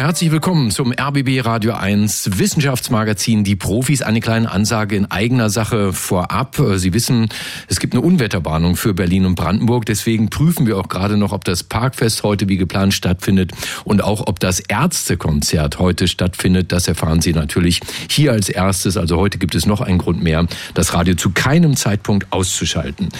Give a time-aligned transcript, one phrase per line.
[0.00, 4.00] Herzlich willkommen zum RBB Radio 1 Wissenschaftsmagazin Die Profis.
[4.00, 6.56] Eine kleine Ansage in eigener Sache vorab.
[6.76, 7.28] Sie wissen,
[7.68, 9.84] es gibt eine Unwetterwarnung für Berlin und Brandenburg.
[9.84, 13.52] Deswegen prüfen wir auch gerade noch, ob das Parkfest heute wie geplant stattfindet
[13.84, 16.72] und auch ob das Ärztekonzert heute stattfindet.
[16.72, 18.96] Das erfahren Sie natürlich hier als erstes.
[18.96, 23.10] Also heute gibt es noch einen Grund mehr, das Radio zu keinem Zeitpunkt auszuschalten.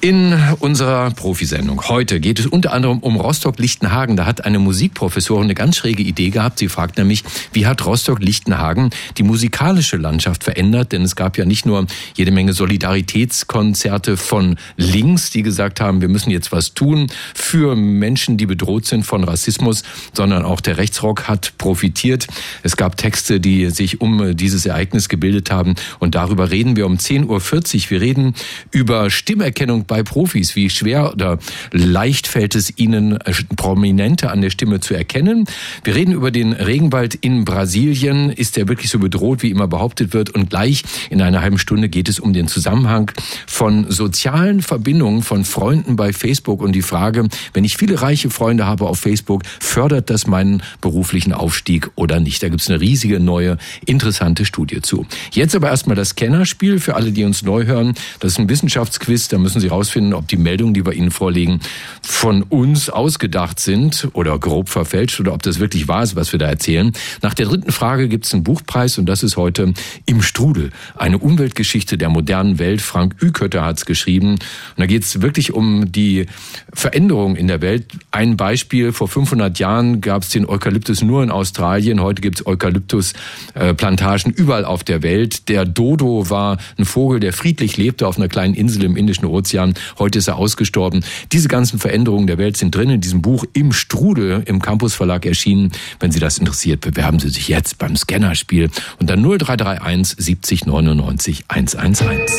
[0.00, 4.14] In unserer Profisendung heute geht es unter anderem um Rostock-Lichtenhagen.
[4.14, 6.60] Da hat eine Musikprofessorin eine ganz schräge Idee gehabt.
[6.60, 10.92] Sie fragt nämlich, wie hat Rostock-Lichtenhagen die musikalische Landschaft verändert?
[10.92, 11.84] Denn es gab ja nicht nur
[12.14, 18.36] jede Menge Solidaritätskonzerte von links, die gesagt haben, wir müssen jetzt was tun für Menschen,
[18.36, 22.28] die bedroht sind von Rassismus, sondern auch der Rechtsrock hat profitiert.
[22.62, 25.74] Es gab Texte, die sich um dieses Ereignis gebildet haben.
[25.98, 27.90] Und darüber reden wir um 10.40 Uhr.
[27.90, 28.34] Wir reden
[28.70, 31.38] über Stimmerkennung bei Profis, wie schwer oder
[31.72, 35.46] leicht fällt es ihnen, äh, Prominente an der Stimme zu erkennen.
[35.82, 38.30] Wir reden über den Regenwald in Brasilien.
[38.30, 40.30] Ist der wirklich so bedroht, wie immer behauptet wird?
[40.30, 43.10] Und gleich in einer halben Stunde geht es um den Zusammenhang
[43.46, 48.66] von sozialen Verbindungen von Freunden bei Facebook und die Frage, wenn ich viele reiche Freunde
[48.66, 52.42] habe auf Facebook, fördert das meinen beruflichen Aufstieg oder nicht?
[52.42, 55.06] Da gibt es eine riesige neue interessante Studie zu.
[55.32, 57.94] Jetzt aber erstmal das Kennerspiel für alle, die uns neu hören.
[58.20, 61.60] Das ist ein Wissenschaftsquiz, da müssen Sie herausfinden, ob die Meldungen, die wir Ihnen vorlegen,
[62.02, 66.38] von uns ausgedacht sind oder grob verfälscht oder ob das wirklich wahr ist, was wir
[66.38, 66.92] da erzählen.
[67.22, 69.72] Nach der dritten Frage gibt es einen Buchpreis und das ist heute
[70.06, 70.70] Im Strudel.
[70.96, 72.80] Eine Umweltgeschichte der modernen Welt.
[72.80, 74.32] Frank Ükötter hat es geschrieben.
[74.32, 74.40] Und
[74.76, 76.26] da geht es wirklich um die
[76.72, 77.86] Veränderung in der Welt.
[78.10, 82.00] Ein Beispiel, vor 500 Jahren gab es den Eukalyptus nur in Australien.
[82.00, 85.48] Heute gibt es Eukalyptusplantagen überall auf der Welt.
[85.48, 89.67] Der Dodo war ein Vogel, der friedlich lebte auf einer kleinen Insel im Indischen Ozean.
[89.68, 89.74] Jahren.
[89.98, 91.04] Heute ist er ausgestorben.
[91.32, 95.26] Diese ganzen Veränderungen der Welt sind drin in diesem Buch im Strudel im Campus Verlag
[95.26, 95.72] erschienen.
[96.00, 98.70] Wenn Sie das interessiert, bewerben Sie sich jetzt beim Scannerspiel
[99.00, 102.30] unter 0331 70 99 111.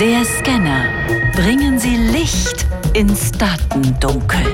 [0.00, 0.84] Der Scanner.
[1.34, 4.44] Bringen Sie Licht ins Datendunkel.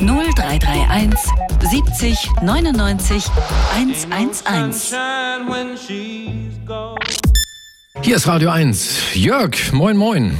[0.00, 1.18] 0331
[1.70, 3.24] 70 99
[3.74, 4.94] 111.
[8.02, 9.14] Hier ist Radio 1.
[9.14, 10.36] Jörg, moin moin.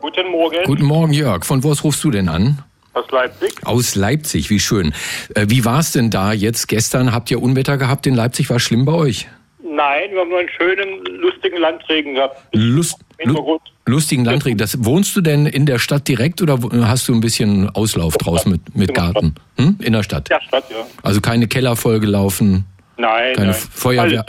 [0.00, 0.64] Guten Morgen.
[0.64, 1.44] Guten Morgen, Jörg.
[1.44, 2.62] Von wo rufst du denn an?
[2.94, 3.52] Aus Leipzig.
[3.64, 4.92] Aus Leipzig, wie schön.
[5.34, 7.12] Äh, wie war es denn da jetzt gestern?
[7.12, 8.50] Habt ihr Unwetter gehabt in Leipzig?
[8.50, 9.28] War es schlimm bei euch?
[9.62, 12.42] Nein, wir haben nur einen schönen, lustigen Landregen gehabt.
[12.52, 14.58] Lust, lu lustigen Landregen.
[14.58, 18.50] Das, wohnst du denn in der Stadt direkt oder hast du ein bisschen Auslauf draußen
[18.50, 19.34] mit, mit Garten?
[19.58, 19.76] Hm?
[19.80, 20.28] In der Stadt?
[20.28, 20.84] Ja, Stadt, ja.
[21.02, 22.64] Also keine Keller vollgelaufen?
[22.96, 23.60] Nein, keine nein.
[23.72, 24.26] Feuerwehr.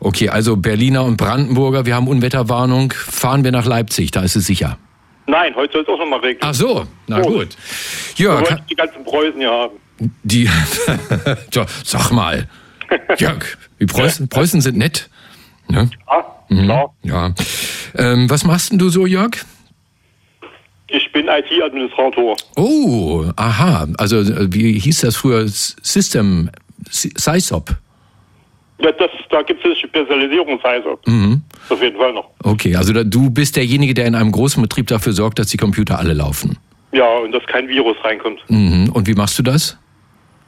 [0.00, 2.92] Okay, also Berliner und Brandenburger, wir haben Unwetterwarnung.
[2.92, 4.78] Fahren wir nach Leipzig, da ist es sicher.
[5.26, 6.40] Nein, heute soll es auch nochmal regnen.
[6.42, 7.22] Ach so, na Oh.
[7.22, 7.56] gut.
[8.16, 9.80] Wir Jörg, wollten die ganzen Preußen hier haben.
[10.22, 10.48] die.
[11.50, 12.46] Tja, Sag mal.
[13.18, 13.44] Jörg,
[13.80, 15.08] die Preußen, Preußen sind nett.
[15.68, 15.88] Ne?
[16.06, 16.94] Ah, klar.
[17.02, 17.32] Ja.
[17.96, 19.32] Ähm, was machst denn du so, Jörg?
[20.88, 22.36] Ich bin IT-Administrator.
[22.56, 23.88] Oh, aha.
[23.96, 25.48] Also, äh, wie hieß das früher?
[25.48, 26.50] System,
[26.90, 27.74] SysOp.
[28.78, 30.98] Ja, das, da gibt es Spezialisierungsweise.
[31.06, 31.42] Mhm.
[31.68, 32.30] Auf jeden Fall noch.
[32.42, 35.56] Okay, also da, du bist derjenige, der in einem großen Betrieb dafür sorgt, dass die
[35.56, 36.58] Computer alle laufen.
[36.92, 38.40] Ja, und dass kein Virus reinkommt.
[38.48, 38.90] Mhm.
[38.92, 39.78] Und wie machst du das?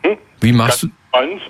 [0.02, 0.16] Hm?
[0.40, 0.88] Wie machst du?
[0.88, 1.42] Ganz spannend.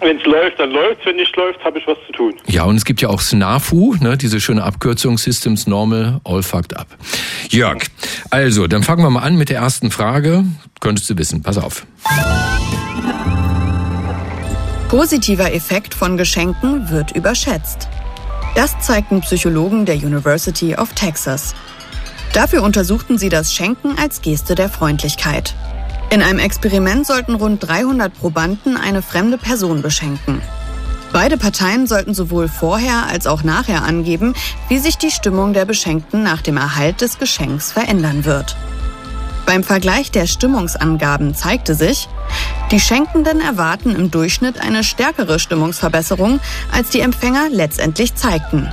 [0.00, 2.34] Wenn es läuft, dann läuft Wenn nicht läuft, habe ich was zu tun.
[2.46, 6.76] Ja, und es gibt ja auch SNAFU, ne, diese schöne Abkürzung Systems Normal All Fucked
[6.76, 6.86] Up.
[7.50, 7.78] Jörg,
[8.30, 10.44] also, dann fangen wir mal an mit der ersten Frage.
[10.80, 11.84] Könntest du wissen, pass auf.
[14.88, 17.88] Positiver Effekt von Geschenken wird überschätzt.
[18.54, 21.54] Das zeigten Psychologen der University of Texas.
[22.32, 25.54] Dafür untersuchten sie das Schenken als Geste der Freundlichkeit.
[26.08, 30.40] In einem Experiment sollten rund 300 Probanden eine fremde Person beschenken.
[31.12, 34.32] Beide Parteien sollten sowohl vorher als auch nachher angeben,
[34.68, 38.56] wie sich die Stimmung der Beschenkten nach dem Erhalt des Geschenks verändern wird.
[39.48, 42.06] Beim Vergleich der Stimmungsangaben zeigte sich,
[42.70, 46.38] die Schenkenden erwarten im Durchschnitt eine stärkere Stimmungsverbesserung,
[46.70, 48.68] als die Empfänger letztendlich zeigten.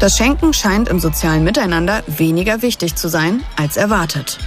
[0.00, 4.38] Das Schenken scheint im sozialen Miteinander weniger wichtig zu sein als erwartet.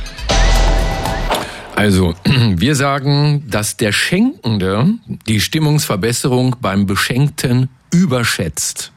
[1.76, 4.96] Also, wir sagen, dass der Schenkende
[5.28, 8.92] die Stimmungsverbesserung beim Beschenkten überschätzt.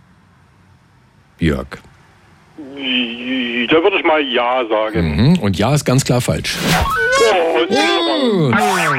[1.39, 1.83] Jörg.
[2.83, 5.17] Da würde ich mal Ja sagen.
[5.17, 5.39] Mhm.
[5.39, 6.57] Und Ja ist ganz klar falsch.
[8.23, 8.51] Oh,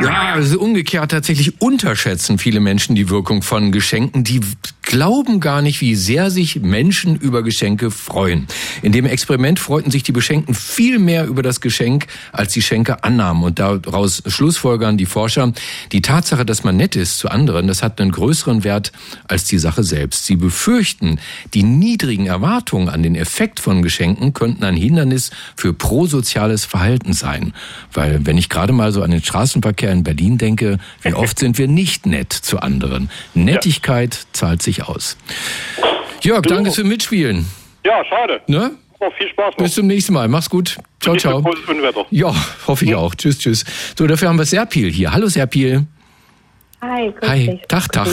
[0.04, 4.24] Ja, also umgekehrt tatsächlich unterschätzen viele Menschen die Wirkung von Geschenken.
[4.24, 4.42] Die
[4.84, 8.48] glauben gar nicht, wie sehr sich Menschen über Geschenke freuen.
[8.82, 13.04] In dem Experiment freuten sich die Beschenkten viel mehr über das Geschenk, als die Schenker
[13.04, 13.44] annahmen.
[13.44, 15.52] Und daraus schlussfolgern die Forscher,
[15.92, 18.92] die Tatsache, dass man nett ist zu anderen, das hat einen größeren Wert
[19.28, 20.26] als die Sache selbst.
[20.26, 21.20] Sie befürchten,
[21.54, 27.54] die niedrigen Erwartungen an den Effekt von Geschenken könnten ein Hindernis für prosoziales Verhalten sein.
[27.92, 31.58] Weil wenn ich gerade mal so an den Straßenverkehr in Berlin denke, wie oft sind
[31.58, 33.10] wir nicht nett zu anderen?
[33.34, 35.18] Nettigkeit zahlt sich aus.
[36.22, 37.46] Jörg, danke fürs Mitspielen.
[37.86, 38.42] Ja, schade.
[38.48, 38.72] Ne?
[39.18, 39.64] Viel Spaß noch.
[39.66, 40.28] Bis zum nächsten Mal.
[40.28, 40.78] Mach's gut.
[41.02, 41.44] Ciao, ciao.
[41.44, 42.06] Wetter.
[42.10, 42.34] Ja,
[42.68, 43.14] hoffe ich auch.
[43.16, 43.66] Tschüss, tschüss.
[43.98, 45.12] So, dafür haben wir Serpil hier.
[45.12, 45.86] Hallo Serpil.
[46.82, 47.48] Hi, grüß Hi.
[47.48, 47.62] dich.
[47.68, 48.08] Tag, Tag.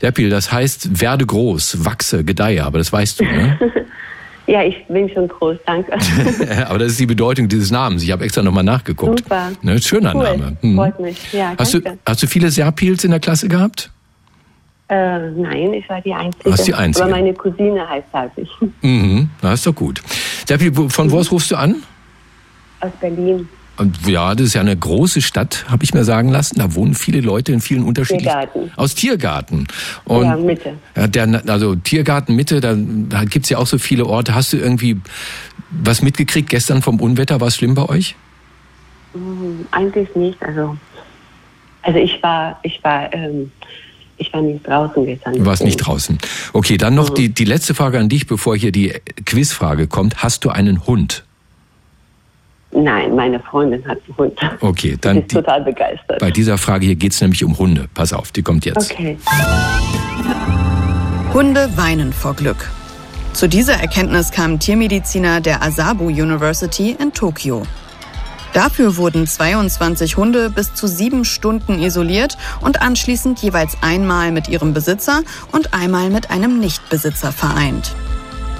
[0.00, 3.58] Serpil, das heißt werde groß, wachse, gedeihe, aber das weißt du, ne?
[4.48, 5.92] Ja, ich bin schon groß, danke.
[6.66, 8.02] aber das ist die Bedeutung dieses Namens.
[8.02, 9.18] Ich habe extra nochmal nachgeguckt.
[9.18, 9.52] Super.
[9.60, 9.80] Ne?
[9.80, 10.22] Schöner Cool.
[10.24, 10.56] Name.
[10.62, 10.74] Hm.
[10.74, 11.32] Freut mich.
[11.34, 11.98] Ja, Hast du, danke.
[12.06, 13.90] hast du viele Serpils in der Klasse gehabt?
[14.88, 16.44] Äh, nein, ich war die Einzige.
[16.44, 17.04] Du warst die Einzige.
[17.04, 18.48] Aber meine Cousine heißt Salvig.
[18.80, 20.00] Mhm, na, ist doch gut.
[20.46, 21.82] Serpil, von wo aus rufst du an?
[22.80, 23.46] Aus Berlin.
[24.06, 26.58] Ja, das ist ja eine große Stadt, habe ich mir sagen lassen.
[26.58, 28.24] Da wohnen viele Leute in vielen unterschiedlichen.
[28.28, 28.70] Tiergarten.
[28.76, 29.66] Aus Tiergarten.
[30.04, 30.74] Und Ja, Mitte.
[30.96, 34.34] Der, also Tiergarten Mitte, da, da gibt's ja auch so viele Orte.
[34.34, 35.00] Hast du irgendwie
[35.70, 37.40] was mitgekriegt gestern vom Unwetter?
[37.40, 38.16] War es schlimm bei euch?
[39.12, 40.42] Hm, Eigentlich nicht.
[40.42, 40.76] Also,
[41.82, 43.50] also ich war, ich war, ähm,
[44.16, 45.34] ich war nicht draußen gestern.
[45.34, 46.18] Du warst nicht draußen.
[46.52, 46.98] Okay, dann Mhm.
[46.98, 48.92] noch die, die letzte Frage an dich, bevor hier die
[49.24, 50.22] Quizfrage kommt.
[50.22, 51.24] Hast du einen Hund?
[52.70, 54.38] Nein, meine Freundin hat einen Hund.
[54.60, 56.18] Okay, Sie dann ist die, total begeistert.
[56.18, 57.88] bei dieser Frage hier geht's nämlich um Hunde.
[57.94, 58.92] Pass auf, die kommt jetzt.
[58.92, 59.16] Okay.
[61.32, 62.70] Hunde weinen vor Glück.
[63.32, 67.62] Zu dieser Erkenntnis kam Tiermediziner der Asabu University in Tokio.
[68.52, 74.72] Dafür wurden 22 Hunde bis zu sieben Stunden isoliert und anschließend jeweils einmal mit ihrem
[74.72, 75.22] Besitzer
[75.52, 77.94] und einmal mit einem Nichtbesitzer vereint.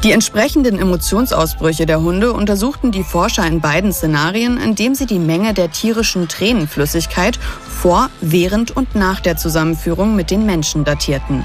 [0.04, 5.54] Die entsprechenden Emotionsausbrüche der Hunde untersuchten die Forscher in beiden Szenarien, indem sie die Menge
[5.54, 11.44] der tierischen Tränenflüssigkeit vor, während und nach der Zusammenführung mit den Menschen datierten.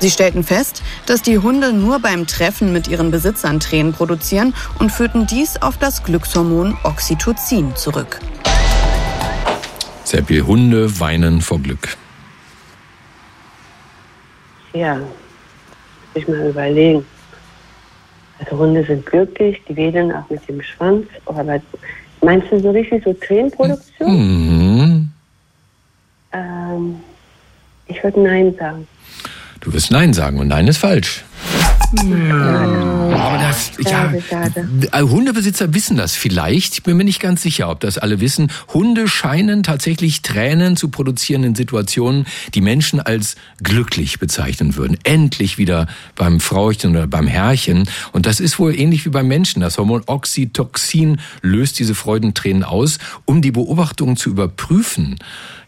[0.00, 4.90] Sie stellten fest, dass die Hunde nur beim Treffen mit ihren Besitzern Tränen produzieren und
[4.90, 8.18] führten dies auf das Glückshormon Oxytocin zurück.
[10.02, 11.96] Sehr viel Hunde weinen vor Glück.
[14.74, 15.06] Ja, muss
[16.14, 17.06] ich mal überlegen.
[18.38, 21.06] Also Hunde sind glücklich, die wedeln auch mit dem Schwanz.
[21.24, 21.60] Aber
[22.22, 24.10] meinst du so richtig so Tränenproduktion?
[24.10, 25.12] Mhm.
[26.32, 26.96] Ähm,
[27.86, 28.86] ich würde Nein sagen.
[29.60, 31.24] Du wirst Nein sagen und Nein ist falsch.
[31.92, 36.74] Aber das, ja, äh, Hundebesitzer wissen das vielleicht.
[36.74, 38.50] Ich bin mir nicht ganz sicher, ob das alle wissen.
[38.74, 44.98] Hunde scheinen tatsächlich Tränen zu produzieren in Situationen, die Menschen als glücklich bezeichnen würden.
[45.04, 45.86] Endlich wieder
[46.16, 47.88] beim Frauchen oder beim Herrchen.
[48.12, 49.60] Und das ist wohl ähnlich wie beim Menschen.
[49.60, 55.16] Das Hormon Oxytocin löst diese Freudentränen aus, um die Beobachtungen zu überprüfen.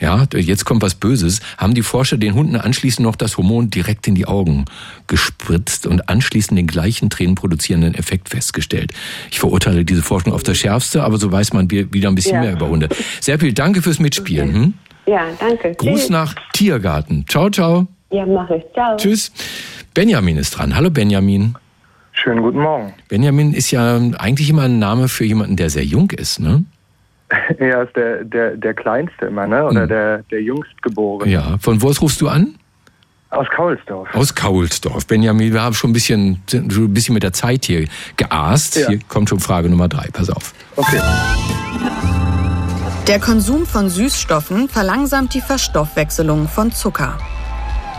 [0.01, 1.41] Ja, jetzt kommt was Böses.
[1.57, 4.65] Haben die Forscher den Hunden anschließend noch das Hormon direkt in die Augen
[5.09, 8.93] gespritzt und anschließend den gleichen tränenproduzierenden Effekt festgestellt.
[9.31, 12.41] Ich verurteile diese Forschung auf das Schärfste, aber so weiß man wieder ein bisschen Ja.
[12.43, 12.89] mehr über Hunde.
[13.21, 14.55] Sehr viel Danke fürs Mitspielen.
[14.55, 14.75] Hm?
[15.07, 15.75] Ja, danke.
[15.75, 16.11] Gruß Tschüss.
[16.11, 17.25] nach Tiergarten.
[17.29, 17.89] Ciao, ciao.
[18.11, 18.63] Ja, mache ich.
[18.75, 18.97] Ciao.
[18.97, 19.33] Tschüss.
[19.95, 20.77] Benjamin ist dran.
[20.77, 21.55] Hallo Benjamin.
[22.13, 22.93] Schönen guten Morgen.
[23.09, 26.65] Benjamin ist ja eigentlich immer ein Name für jemanden, der sehr jung ist, ne?
[27.59, 29.65] Er ist der, der, der Kleinste immer, ne?
[29.67, 29.89] Oder Hm.
[29.89, 31.31] der, der Jüngstgeborene.
[31.31, 31.57] Ja.
[31.61, 32.55] Von wo aus rufst du an?
[33.31, 34.09] Aus Kaulsdorf.
[34.15, 35.07] Aus Kaulsdorf.
[35.07, 38.77] Benjamin, wir haben schon ein bisschen, schon ein bisschen mit der Zeit hier geaßt.
[38.77, 38.89] Ja.
[38.89, 40.09] Hier kommt schon Frage Nummer drei.
[40.11, 40.55] Pass auf.
[40.77, 40.99] Okay.
[43.07, 47.19] Der Konsum von Süßstoffen verlangsamt die Verstoffwechselung von Zucker.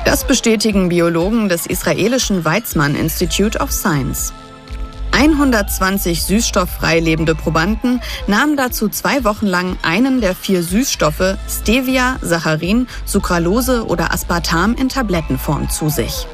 [0.05, 4.33] Das bestätigen Biologen des israelischen Weizmann Institute of Science.
[5.12, 12.88] 120 süßstofffrei lebende Probanden nahmen dazu zwei Wochen lang einen der vier Süßstoffe Stevia, Saccharin,
[13.06, 16.28] Sucralose oder Aspartam in Tablettenform zu sich.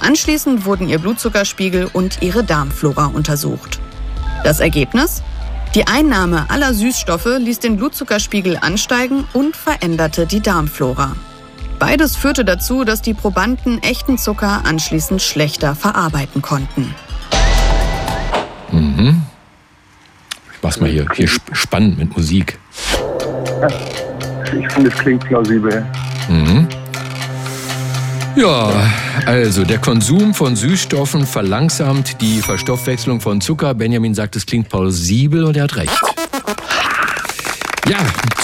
[0.00, 3.80] Anschließend wurden ihr Blutzuckerspiegel und ihre Darmflora untersucht.
[4.44, 5.22] Das Ergebnis?
[5.74, 11.16] Die Einnahme aller Süßstoffe ließ den Blutzuckerspiegel ansteigen und veränderte die Darmflora.
[11.78, 16.94] Beides führte dazu, dass die Probanden echten Zucker anschließend schlechter verarbeiten konnten.
[18.72, 22.58] Ich mach's mal hier, hier sp- spannend mit Musik.
[24.58, 25.84] Ich finde, es klingt plausibel.
[26.28, 26.66] Mhm.
[28.36, 28.70] Ja,
[29.26, 33.74] also der Konsum von Süßstoffen verlangsamt die Verstoffwechslung von Zucker.
[33.74, 36.00] Benjamin sagt, es klingt plausibel und er hat recht.
[37.88, 37.98] Ja,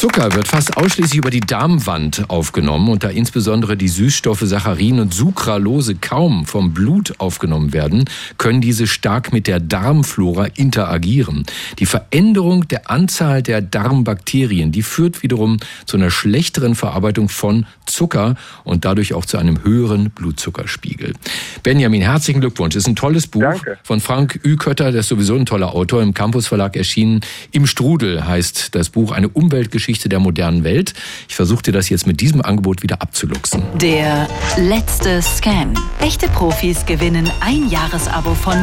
[0.04, 5.14] Zucker wird fast ausschließlich über die Darmwand aufgenommen und da insbesondere die Süßstoffe Saccharin und
[5.14, 8.04] Sucralose kaum vom Blut aufgenommen werden,
[8.36, 11.46] können diese stark mit der Darmflora interagieren.
[11.78, 15.56] Die Veränderung der Anzahl der Darmbakterien, die führt wiederum
[15.86, 21.14] zu einer schlechteren Verarbeitung von Zucker und dadurch auch zu einem höheren Blutzuckerspiegel.
[21.62, 22.76] Benjamin, herzlichen Glückwunsch.
[22.76, 23.78] Ist ein tolles Buch Danke.
[23.82, 27.22] von Frank Ükötter, der ist sowieso ein toller Autor, im Campus Verlag erschienen.
[27.52, 30.94] Im Strudel heißt das Buch eine Umweltgeschichte der modernen Welt.
[31.28, 33.62] Ich versuche dir das jetzt mit diesem Angebot wieder abzuluxen.
[33.80, 35.74] Der letzte Scan.
[36.00, 38.54] Echte Profis gewinnen ein Jahresabo von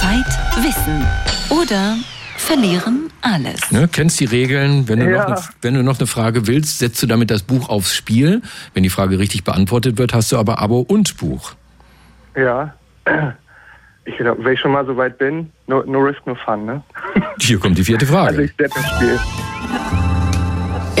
[0.00, 0.26] Zeit,
[0.64, 1.04] Wissen
[1.50, 1.96] oder
[2.36, 3.70] verlieren alles.
[3.70, 4.88] Ne, kennst die Regeln.
[4.88, 5.18] Wenn du, Ja.
[5.28, 8.40] noch eine, wenn du noch eine Frage willst, setzt du damit das Buch aufs Spiel.
[8.72, 11.52] Wenn die Frage richtig beantwortet wird, hast du aber Abo und Buch.
[12.36, 12.74] Ja.
[14.06, 16.82] Ich glaube, wenn ich schon mal so weit bin, no, no risk, no fun, ne?
[17.40, 18.28] Hier kommt die vierte Frage.
[18.28, 19.18] Also ich steppe ins Spiel.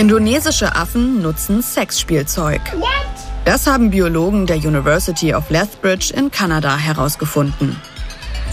[0.00, 2.62] Indonesische Affen nutzen Sexspielzeug.
[3.44, 7.76] Das haben Biologen der University of Lethbridge in Kanada herausgefunden.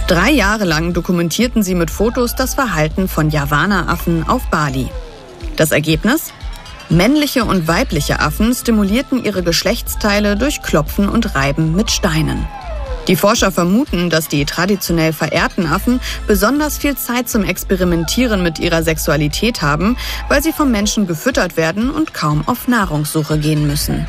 [0.10, 4.90] Drei Jahre lang dokumentierten sie mit Fotos das Verhalten von Javana-Affen auf Bali.
[5.56, 6.34] Das Ergebnis?
[6.90, 12.46] Männliche und weibliche Affen stimulierten ihre Geschlechtsteile durch Klopfen und Reiben mit Steinen.
[13.08, 18.84] Die Forscher vermuten, dass die traditionell verehrten Affen besonders viel Zeit zum Experimentieren mit ihrer
[18.84, 19.96] Sexualität haben,
[20.28, 24.06] weil sie vom Menschen gefüttert werden und kaum auf Nahrungssuche gehen müssen.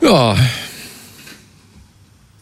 [0.00, 0.36] Ja,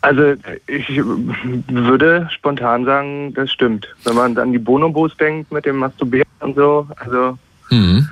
[0.03, 0.35] Also
[0.69, 3.89] ich würde spontan sagen, das stimmt.
[4.05, 7.37] Wenn man an die Bonobos denkt mit dem Masturbieren und so, also
[7.71, 8.09] mhm.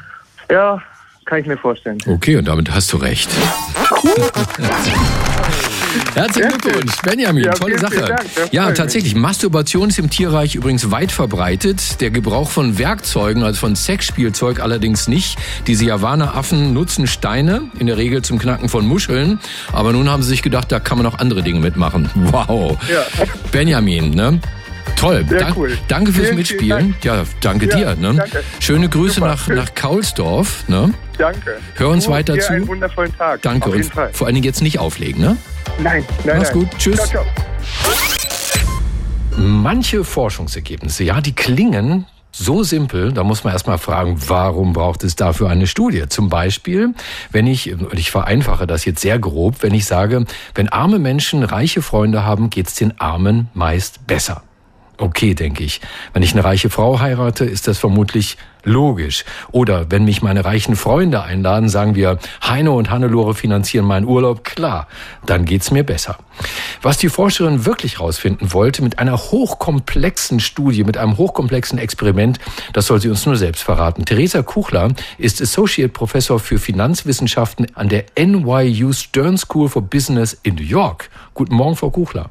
[0.51, 0.83] ja,
[1.25, 1.99] kann ich mir vorstellen.
[2.09, 3.31] okay, und damit hast du recht.
[6.15, 6.49] Herzlichen.
[6.59, 8.15] Glückwunsch, Benjamin, Ja, tolle vielen, vielen Sache.
[8.17, 12.01] Dank, das ja, tatsächlich, Masturbation ist im Tierreich übrigens weit verbreitet.
[12.01, 15.39] Der Gebrauch von Werkzeugen, also von Sexspielzeug allerdings nicht.
[15.67, 19.39] Diese Javana-Affen nutzen Steine, in der Regel zum Knacken von Muscheln.
[19.73, 22.11] Aber nun haben sie sich gedacht, da kann man auch andere Dinge mitmachen.
[22.15, 22.77] Wow.
[22.91, 23.03] Ja.
[23.53, 24.41] Benjamin, ne?
[24.97, 25.25] Toll.
[25.29, 25.77] Sehr Dank- cool.
[25.89, 26.95] Danke fürs Vielen, Mitspielen.
[27.01, 27.97] vielen Ja, danke Ja, dir.
[27.97, 28.15] Ne?
[28.17, 28.43] danke.
[28.61, 29.27] Schöne Grüße Super.
[29.29, 30.65] nach, nach Kaulsdorf.
[30.69, 30.93] Ne?
[31.19, 31.59] Danke.
[31.75, 32.53] Hör uns Du, weiter zu.
[32.53, 33.43] einen wundervollen Tag.
[33.43, 33.69] Danke.
[33.69, 34.11] Auf jeden Fall.
[34.13, 35.21] vor allen Dingen jetzt nicht auflegen.
[35.21, 35.37] Ne?
[35.79, 36.61] Nein, nein, Mach's nein.
[36.61, 36.69] gut.
[36.79, 36.97] Tschüss.
[36.97, 37.25] Ciao, ciao.
[39.37, 45.15] Manche Forschungsergebnisse, ja, die klingen so simpel, da muss man erstmal fragen, warum braucht es
[45.15, 46.09] dafür eine Studie?
[46.09, 46.93] Zum Beispiel,
[47.31, 51.45] wenn ich, und ich vereinfache das jetzt sehr grob, wenn ich sage, wenn arme Menschen
[51.45, 54.43] reiche Freunde haben, geht's den Armen meist besser.
[54.97, 55.81] Okay, denke ich.
[56.13, 59.25] Wenn ich eine reiche Frau heirate, ist das vermutlich logisch.
[59.51, 64.45] Oder wenn mich meine reichen Freunde einladen, sagen wir, Heino und Hannelore finanzieren meinen Urlaub,
[64.45, 64.87] klar,
[65.27, 66.17] dann geht's mir besser.
[66.81, 72.39] Was die Forscherin wirklich rausfinden wollte, mit einer hochkomplexen Studie, mit einem hochkomplexen Experiment,
[72.73, 74.05] das soll sie uns nur selbst verraten.
[74.05, 80.55] Theresa Kuchler ist Associate Professor für Finanzwissenschaften an der NYU Stern School for Business in
[80.55, 81.11] New York.
[81.35, 82.31] Guten Morgen, Frau Kuchler.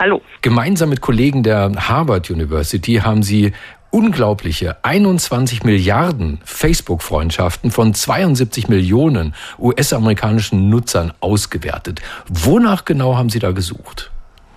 [0.00, 0.22] Hallo.
[0.40, 3.52] Gemeinsam mit Kollegen der Harvard University haben sie
[3.90, 12.00] unglaubliche 21 Milliarden Facebook-Freundschaften von 72 Millionen US-amerikanischen Nutzern ausgewertet.
[12.30, 14.09] Wonach genau haben Sie da gesucht?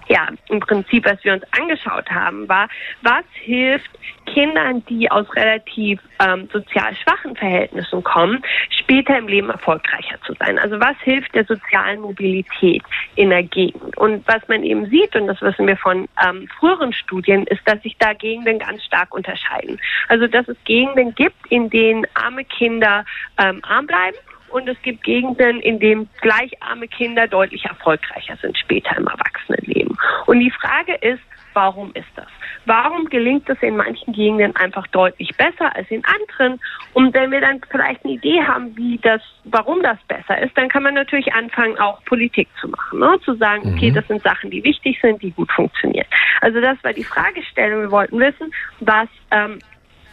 [0.08, 2.68] Ja, im Prinzip, was wir uns angeschaut haben, war,
[3.02, 3.90] was hilft
[4.26, 10.58] Kindern, die aus relativ ähm, sozial schwachen Verhältnissen kommen, später im Leben erfolgreicher zu sein.
[10.60, 12.84] Also was hilft der sozialen Mobilität
[13.16, 13.98] in der Gegend?
[13.98, 17.82] Und was man eben sieht, und das wissen wir von ähm, früheren Studien, ist, dass
[17.84, 19.80] sich da Gegenden ganz stark unterscheiden.
[20.08, 23.06] Also dass es Gegenden gibt, in denen arme Kinder
[23.38, 24.18] ähm, arm bleiben
[24.54, 29.98] und es gibt Gegenden, in denen gleicharme Kinder deutlich erfolgreicher sind später im Erwachsenenleben.
[30.28, 31.22] Und die Frage ist,
[31.54, 32.28] warum ist das?
[32.66, 36.60] Warum gelingt es in manchen Gegenden einfach deutlich besser als in anderen?
[36.94, 40.70] Und wenn wir dann vielleicht eine Idee haben, wie das, warum das besser ist, dann
[40.70, 43.20] kann man natürlich anfangen, auch Politik zu machen, ne?
[43.26, 46.08] zu sagen, okay, das sind Sachen, die wichtig sind, die gut funktionieren.
[46.42, 47.82] Also das war die Fragestellung.
[47.82, 49.60] Wir wollten wissen, was ähm,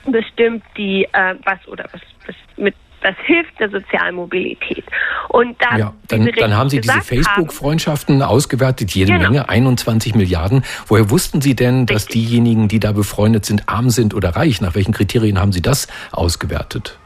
[0.07, 4.85] bestimmt die, äh, was oder was, was mit das hilft der sozialen Mobilität.
[5.29, 9.31] Und dann, Ja, dann, dann haben Sie diese Facebook-Freundschaften ausgewertet, jede Genau.
[9.31, 10.65] Menge, 21 Milliarden.
[10.87, 12.29] Woher wussten Sie denn, dass Richtig.
[12.29, 14.61] diejenigen, die da befreundet sind, arm sind oder reich?
[14.61, 17.00] Nach welchen Kriterien haben Sie das ausgewertet?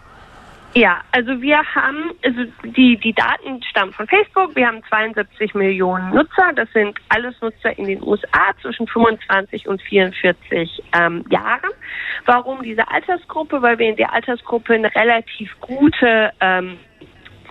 [0.76, 4.56] Ja, also wir haben, also die, die Daten stammen von Facebook.
[4.56, 6.52] Wir haben 72 Millionen Nutzer.
[6.56, 11.70] Das sind alles Nutzer in den USA zwischen 25 und 44 ähm, Jahren.
[12.26, 13.62] Warum diese Altersgruppe?
[13.62, 16.76] Weil wir in der Altersgruppe eine relativ gute ähm,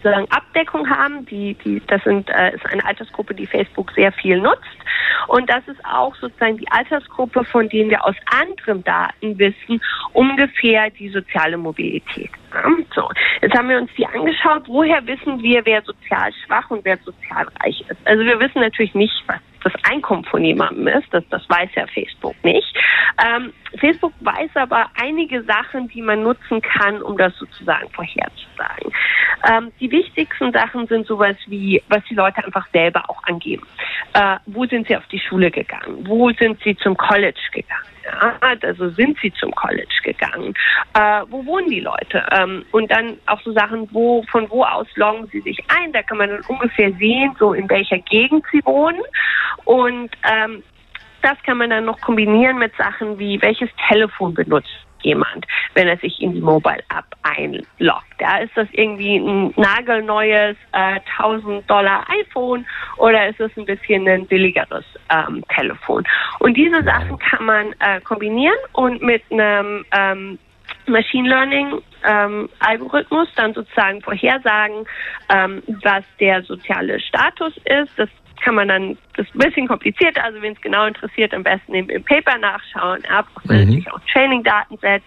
[0.03, 1.25] sozusagen Abdeckung haben.
[1.25, 4.61] Die, die, das sind, äh, ist eine Altersgruppe, die Facebook sehr viel nutzt.
[5.27, 9.81] Und das ist auch sozusagen die Altersgruppe, von denen wir aus anderen Daten wissen,
[10.13, 12.29] ungefähr die soziale Mobilität.
[12.93, 13.09] So,
[13.41, 14.63] jetzt haben wir uns die angeschaut.
[14.67, 17.97] Woher wissen wir, wer sozial schwach und wer sozial reich ist?
[18.05, 21.07] Also wir wissen natürlich nicht, was das Einkommen von jemandem ist.
[21.11, 22.75] Das, das weiß ja Facebook nicht.
[23.23, 28.91] Ähm, Facebook weiß aber einige Sachen, die man nutzen kann, um das sozusagen vorherzusagen.
[29.49, 33.65] Ähm, die wichtigsten Sachen sind sowas wie, was die Leute einfach selber auch angeben.
[34.13, 36.07] Äh, wo sind sie auf die Schule gegangen?
[36.07, 37.83] Wo sind sie zum College gegangen?
[38.05, 40.53] Ja, also sind sie zum College gegangen?
[40.93, 42.25] Äh, wo wohnen die Leute?
[42.31, 45.93] Ähm, und dann auch so Sachen, wo, von wo aus loggen sie sich ein?
[45.93, 49.01] Da kann man dann ungefähr sehen, so in welcher Gegend sie wohnen.
[49.65, 50.63] Und ähm,
[51.21, 55.97] das kann man dann noch kombinieren mit Sachen wie, welches Telefon benutzt jemand, wenn er
[55.97, 58.03] sich in die Mobile App einloggt.
[58.19, 62.65] Ja, ist das irgendwie ein nagelneues äh, 1000 Dollar iPhone
[62.97, 66.03] oder ist es ein bisschen ein billigeres ähm, Telefon?
[66.39, 70.39] Und diese Sachen kann man äh, kombinieren und mit einem ähm,
[70.87, 74.85] Machine Learning ähm, Algorithmus dann sozusagen vorhersagen,
[75.29, 77.91] ähm, was der soziale Status ist.
[77.97, 78.09] Das
[78.43, 81.73] kann man dann, das ist ein bisschen kompliziert, also wenn es genau interessiert, am besten
[81.73, 83.03] im, im Paper nachschauen.
[83.09, 83.57] Ja, braucht mhm.
[83.57, 85.01] natürlich auch Training-Datenset.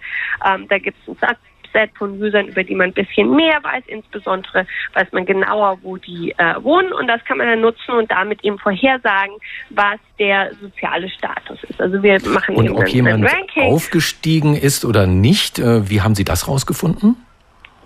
[0.45, 1.37] Ähm, da gibt es ein
[1.77, 5.97] Subset von Usern, über die man ein bisschen mehr weiß, insbesondere weiß man genauer, wo
[5.97, 9.35] die äh, wohnen und das kann man dann nutzen und damit eben vorhersagen,
[9.71, 11.81] was der soziale Status ist.
[11.81, 13.65] Also wir machen und eben ob ein, jemand ein Ranking.
[13.65, 17.17] aufgestiegen ist oder nicht, äh, wie haben Sie das rausgefunden?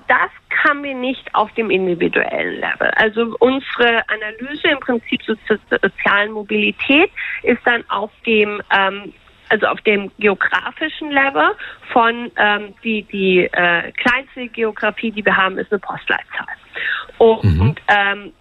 [0.06, 0.30] Das
[0.70, 2.90] haben wir nicht auf dem individuellen Level.
[2.94, 5.36] Also unsere Analyse im Prinzip zur
[5.82, 7.10] sozialen Mobilität
[7.42, 9.12] ist dann auf dem ähm,
[9.48, 11.50] also auf dem geografischen Level
[11.92, 16.46] von ähm, die die äh, kleinste Geografie, die wir haben, ist eine Postleitzahl.
[17.18, 17.74] Und, mhm.
[17.88, 18.32] ähm,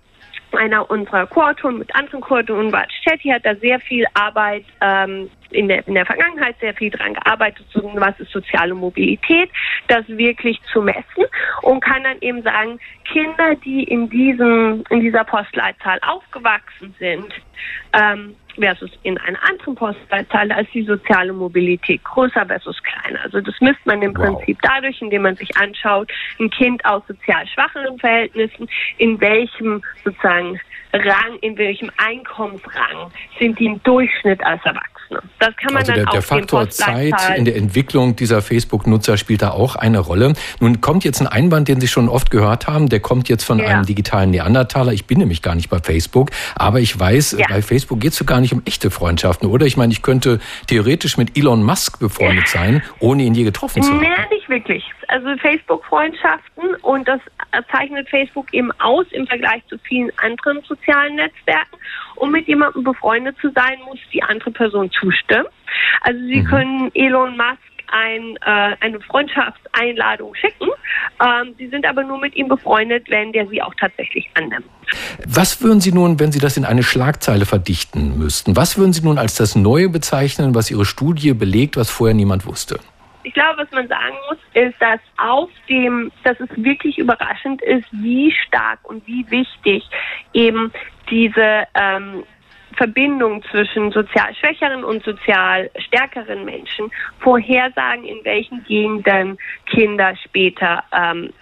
[0.52, 5.68] einer unserer Co-Autoren mit anderen Co-Autoren, Bart Shetty, hat da sehr viel Arbeit ähm, in,
[5.68, 9.50] der, in der Vergangenheit sehr viel daran gearbeitet, was ist soziale Mobilität,
[9.88, 11.26] das wirklich zu messen
[11.62, 17.34] und kann dann eben sagen, Kinder, die in diesem in dieser Postleitzahl aufgewachsen sind,
[17.94, 23.22] ähm, versus in einer anderen Postleitzahl, da ist die soziale Mobilität größer versus kleiner.
[23.24, 24.26] Also das misst man im wow.
[24.26, 30.60] Prinzip dadurch, indem man sich anschaut, ein Kind aus sozial schwacheren Verhältnissen, in welchem sozusagen
[30.94, 34.99] Rang, in welchem Einkommensrang sind die im Durchschnitt als Erwachsene.
[35.10, 39.42] Das kann man also dann der, der Faktor Zeit in der Entwicklung dieser Facebook-Nutzer spielt
[39.42, 40.34] da auch eine Rolle.
[40.60, 43.60] Nun kommt jetzt ein Einwand, den Sie schon oft gehört haben, der kommt jetzt von
[43.60, 43.66] ja.
[43.66, 44.94] einem digitalen Neandertaler.
[44.94, 47.48] Ich bin nämlich gar nicht bei Facebook, aber ich weiß, ja.
[47.50, 49.66] bei Facebook geht es so gar nicht um echte Freundschaften, oder?
[49.66, 53.92] Ich meine, ich könnte theoretisch mit Elon Musk befreundet sein, ohne ihn je getroffen zu
[53.92, 54.02] haben.
[54.02, 54.84] Nee, nicht wirklich.
[55.08, 57.20] Also Facebook-Freundschaften und das
[57.72, 61.78] zeichnet Facebook eben aus im Vergleich zu vielen anderen sozialen Netzwerken.
[62.20, 65.48] Um mit jemandem befreundet zu sein, muss die andere Person zustimmen.
[66.02, 66.46] Also Sie mhm.
[66.46, 67.60] können Elon Musk
[67.92, 70.70] ein, äh, eine Freundschaftseinladung schicken.
[71.22, 74.66] Ähm, sie sind aber nur mit ihm befreundet, wenn der sie auch tatsächlich annimmt.
[75.26, 79.02] Was würden Sie nun, wenn Sie das in eine Schlagzeile verdichten müssten, was würden Sie
[79.02, 82.80] nun als das Neue bezeichnen, was Ihre Studie belegt, was vorher niemand wusste?
[83.24, 87.86] Ich glaube, was man sagen muss, ist, dass auf dem, dass es wirklich überraschend ist,
[87.92, 89.84] wie stark und wie wichtig
[90.34, 90.72] eben
[91.10, 92.24] diese ähm,
[92.78, 101.34] Verbindung zwischen sozial schwächeren und sozial stärkeren Menschen vorhersagen, in welchen Gegenden Kinder später ähm,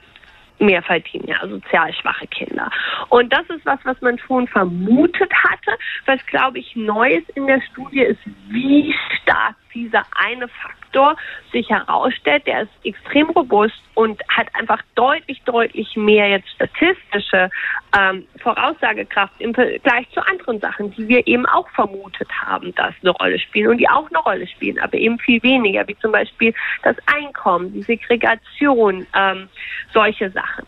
[0.60, 2.72] mehr verdienen, ja, sozial schwache Kinder.
[3.10, 5.78] Und das ist was, was man schon vermutet hatte.
[6.06, 11.16] Was, glaube ich, neu ist in der Studie, ist, wie stark dieser eine Faktor
[11.52, 17.50] sich herausstellt, der ist extrem robust und hat einfach deutlich, deutlich mehr jetzt statistische
[17.98, 23.12] ähm, Voraussagekraft im Vergleich zu anderen Sachen, die wir eben auch vermutet haben, dass eine
[23.12, 26.54] Rolle spielen und die auch eine Rolle spielen, aber eben viel weniger, wie zum Beispiel
[26.84, 29.50] das Einkommen, die Segregation, ähm,
[29.94, 30.66] solche Sachen.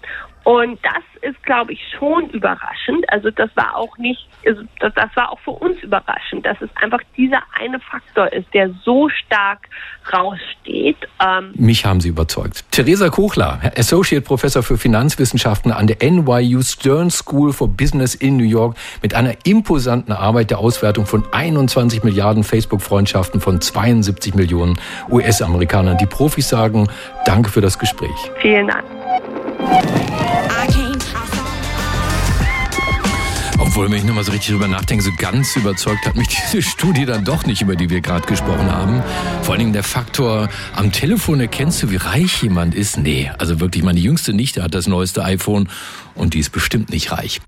[0.50, 3.08] Und das ist, glaube ich, schon überraschend.
[3.10, 6.72] Also das war auch nicht, also das, das, war auch für uns überraschend, dass es
[6.82, 9.60] einfach dieser eine Faktor ist, der so stark
[10.12, 10.98] raussteht.
[11.24, 12.66] Ähm Mich haben Sie überzeugt.
[12.72, 18.44] Theresa Kuchler, Associate Professor für Finanzwissenschaften an der NYU Stern School for Business in New
[18.44, 24.80] York mit einer imposanten Arbeit der Auswertung von 21 Milliarden Facebook-Freundschaften von 72 Millionen
[25.12, 26.00] US-Amerikanern.
[26.00, 26.88] Die Profis sagen,
[27.28, 28.10] danke für das Gespräch.
[28.42, 28.99] Vielen Dank.
[33.80, 37.06] Obwohl, wenn ich nochmal so richtig drüber nachdenke, so ganz überzeugt hat mich diese Studie
[37.06, 39.02] dann doch nicht, über die wir gerade gesprochen haben.
[39.44, 42.98] Vor allen Dingen der Faktor, am Telefon erkennst du, wie reich jemand ist.
[42.98, 45.70] Nee, also wirklich, meine jüngste Nichte hat das neueste iPhone
[46.14, 47.40] und die ist bestimmt nicht reich.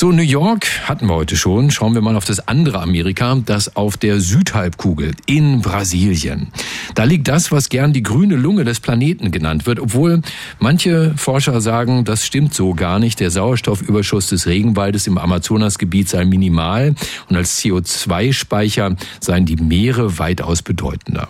[0.00, 1.70] So, New York hatten wir heute schon.
[1.70, 6.54] Schauen wir mal auf das andere Amerika, das auf der Südhalbkugel in Brasilien.
[6.94, 10.22] Da liegt das, was gern die grüne Lunge des Planeten genannt wird, obwohl
[10.58, 13.20] manche Forscher sagen, das stimmt so gar nicht.
[13.20, 16.94] Der Sauerstoffüberschuss des Regenwaldes im Amazonasgebiet sei minimal
[17.28, 21.28] und als CO2-Speicher seien die Meere weitaus bedeutender.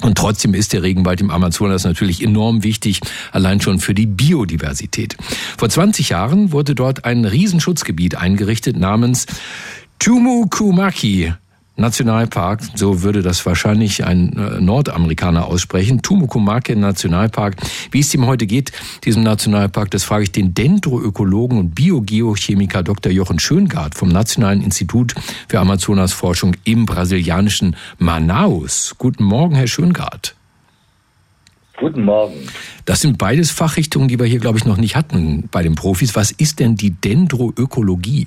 [0.00, 3.00] Und trotzdem ist der Regenwald im Amazonas natürlich enorm wichtig,
[3.32, 5.16] allein schon für die Biodiversität.
[5.56, 9.26] Vor 20 Jahren wurde dort ein Riesenschutzgebiet eingerichtet namens
[9.98, 11.32] Tumukumaki.
[11.78, 17.56] Nationalpark, so würde das wahrscheinlich ein äh, Nordamerikaner aussprechen, Tumukumake Nationalpark.
[17.92, 18.72] Wie es ihm heute geht,
[19.04, 23.12] diesem Nationalpark, das frage ich den Dendroökologen und Biogeochemiker Dr.
[23.12, 25.14] Jochen Schöngard vom Nationalen Institut
[25.48, 28.96] für Amazonasforschung im brasilianischen Manaus.
[28.98, 30.34] Guten Morgen, Herr Schöngard.
[31.78, 32.34] Guten Morgen.
[32.86, 36.16] Das sind beides Fachrichtungen, die wir hier, glaube ich, noch nicht hatten bei den Profis.
[36.16, 38.26] Was ist denn die Dendroökologie?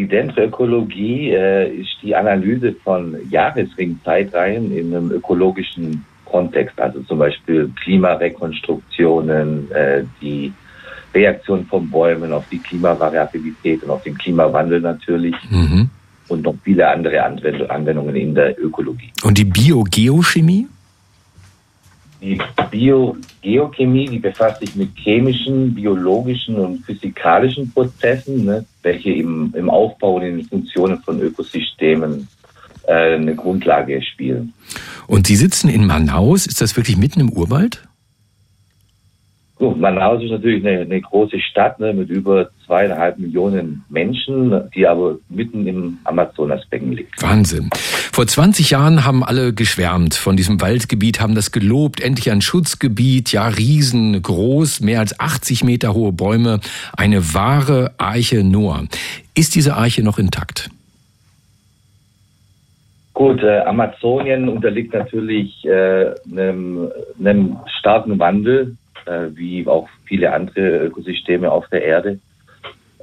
[0.00, 7.70] Die Dendroökologie äh, ist die Analyse von Jahresringzeitreihen in einem ökologischen Kontext, also zum Beispiel
[7.82, 10.54] Klimarekonstruktionen, äh, die
[11.14, 15.34] Reaktion von Bäumen auf die Klimavariabilität und auf den Klimawandel natürlich.
[15.50, 15.90] Mhm.
[16.28, 17.22] Und noch viele andere
[17.68, 19.12] Anwendungen in der Ökologie.
[19.22, 20.66] Und die Biogeochemie?
[22.20, 22.38] Die
[22.70, 30.16] Biogeochemie, die befasst sich mit chemischen, biologischen und physikalischen Prozessen, ne, welche im, im Aufbau
[30.16, 32.28] und in den Funktionen von Ökosystemen
[32.86, 34.52] äh, eine Grundlage spielen.
[35.06, 37.82] Und Sie sitzen in Manaus, ist das wirklich mitten im Urwald?
[39.60, 44.86] So, Manaus ist natürlich eine, eine große Stadt ne, mit über zweieinhalb Millionen Menschen, die
[44.86, 47.22] aber mitten im Amazonasbecken liegt.
[47.22, 47.68] Wahnsinn.
[48.10, 52.00] Vor 20 Jahren haben alle geschwärmt von diesem Waldgebiet, haben das gelobt.
[52.00, 56.60] Endlich ein Schutzgebiet, ja riesengroß, mehr als 80 Meter hohe Bäume,
[56.96, 58.84] eine wahre Arche Noah.
[59.34, 60.70] Ist diese Arche noch intakt?
[63.12, 70.86] Gut, äh, Amazonien unterliegt natürlich äh, einem, einem starken Wandel äh, wie auch viele andere
[70.86, 72.18] Ökosysteme auf der Erde.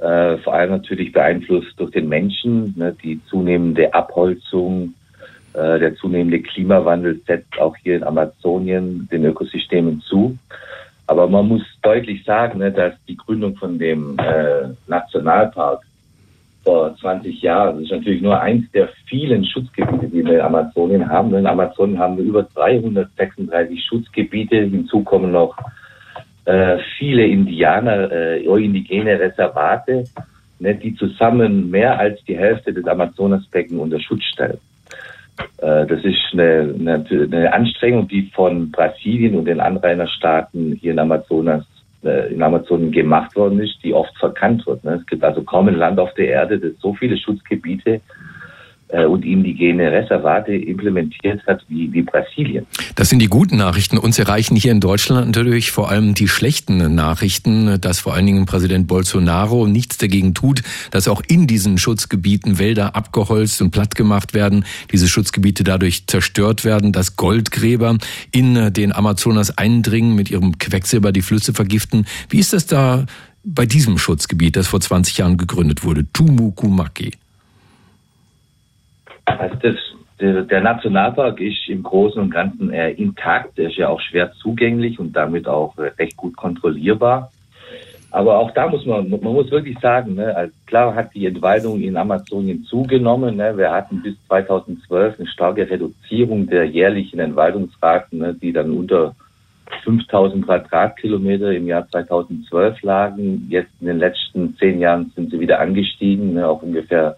[0.00, 2.74] Äh, vor allem natürlich beeinflusst durch den Menschen.
[2.76, 4.94] Ne, die zunehmende Abholzung,
[5.54, 10.38] äh, der zunehmende Klimawandel setzt auch hier in Amazonien den Ökosystemen zu.
[11.08, 15.82] Aber man muss deutlich sagen, ne, dass die Gründung von dem äh, Nationalpark
[16.62, 21.08] vor 20 Jahren, das ist natürlich nur eins der vielen Schutzgebiete, die wir in Amazonien
[21.08, 21.34] haben.
[21.34, 24.56] In Amazonien haben wir über 336 Schutzgebiete.
[24.56, 25.56] Hinzu kommen noch
[26.48, 30.04] äh, viele Indianer, äh, indigene Reservate,
[30.60, 34.58] ne, die zusammen mehr als die Hälfte des Amazonasbecken unter Schutz stellen.
[35.58, 40.98] Äh, das ist eine, eine, eine, Anstrengung, die von Brasilien und den Anrainerstaaten hier in
[40.98, 41.66] Amazonas
[42.02, 44.82] äh, in Amazonien gemacht worden ist, die oft verkannt wird.
[44.84, 44.94] Ne.
[45.00, 48.00] Es gibt also kaum ein Land auf der Erde, das so viele Schutzgebiete äh,
[48.88, 52.66] und indigene Reservate implementiert hat wie, wie Brasilien.
[52.94, 53.98] Das sind die guten Nachrichten.
[53.98, 58.46] Uns erreichen hier in Deutschland natürlich vor allem die schlechten Nachrichten, dass vor allen Dingen
[58.46, 64.34] Präsident Bolsonaro nichts dagegen tut, dass auch in diesen Schutzgebieten Wälder abgeholzt und platt gemacht
[64.34, 67.98] werden, diese Schutzgebiete dadurch zerstört werden, dass Goldgräber
[68.32, 72.06] in den Amazonas eindringen, mit ihrem Quecksilber die Flüsse vergiften.
[72.30, 73.04] Wie ist das da
[73.44, 77.12] bei diesem Schutzgebiet, das vor 20 Jahren gegründet wurde, Tumukumaki?
[79.38, 79.76] Also das,
[80.20, 83.56] der, Nationalpark ist im Großen und Ganzen äh, intakt.
[83.58, 87.30] Der ist ja auch schwer zugänglich und damit auch äh, recht gut kontrollierbar.
[88.10, 91.80] Aber auch da muss man, man muss wirklich sagen, ne, also klar hat die Entwaldung
[91.80, 93.36] in Amazonien zugenommen.
[93.36, 99.14] Ne, wir hatten bis 2012 eine starke Reduzierung der jährlichen Entwaldungsraten, ne, die dann unter
[99.84, 103.46] 5000 Quadratkilometer im Jahr 2012 lagen.
[103.50, 107.16] Jetzt in den letzten zehn Jahren sind sie wieder angestiegen ne, auf ungefähr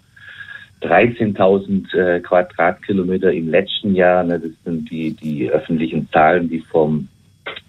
[0.82, 4.22] 13.000 äh, Quadratkilometer im letzten Jahr.
[4.24, 7.08] Ne, das sind die, die öffentlichen Zahlen, die vom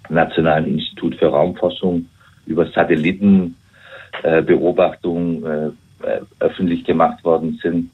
[0.10, 2.08] Nationalen Institut für Raumforschung
[2.46, 5.70] über Satellitenbeobachtung äh,
[6.04, 7.92] äh, öffentlich gemacht worden sind.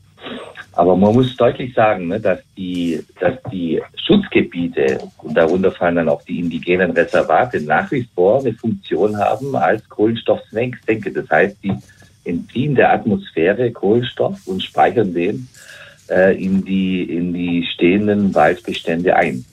[0.74, 6.10] Aber man muss deutlich sagen, ne, dass die, dass die Schutzgebiete, und darunter fallen dann
[6.10, 11.12] auch die indigenen Reservate, nach wie vor eine Funktion haben als Kohlenstoffsenke.
[11.12, 11.74] Das heißt, die
[12.28, 15.48] entziehen der Atmosphäre Kohlenstoff und speichern den
[16.10, 19.46] äh, in, die, in die stehenden Waldbestände ein.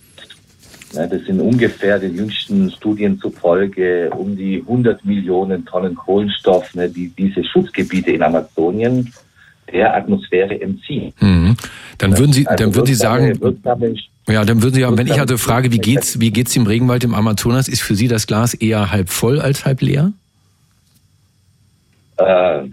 [0.93, 6.89] Ja, das sind ungefähr den jüngsten Studien zufolge um die 100 Millionen Tonnen Kohlenstoff, ne,
[6.89, 9.13] die diese Schutzgebiete in Amazonien
[9.73, 11.13] der Atmosphäre entziehen.
[11.21, 11.57] Mhm.
[11.99, 13.39] Dann würden Sie, also dann würden Sie sagen,
[14.29, 17.15] ja, dann würden Sie wenn ich also frage, wie geht's, wie geht's im Regenwald im
[17.15, 20.13] Amazonas, ist für Sie das Glas eher halb voll als halb leer?
[22.17, 22.69] Äh,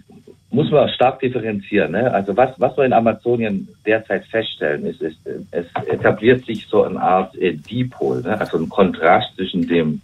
[0.52, 1.94] muss man stark differenzieren.
[1.94, 2.14] Ne?
[2.14, 5.18] Also was, was wir in Amazonien derzeit feststellen, ist, ist
[5.52, 8.40] es etabliert sich so eine Art äh, Dipol, ne?
[8.40, 10.02] also ein Kontrast zwischen dem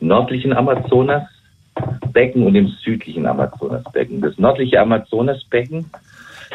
[0.00, 4.22] nördlichen Amazonasbecken und dem südlichen Amazonasbecken.
[4.22, 5.90] Das nördliche Amazonasbecken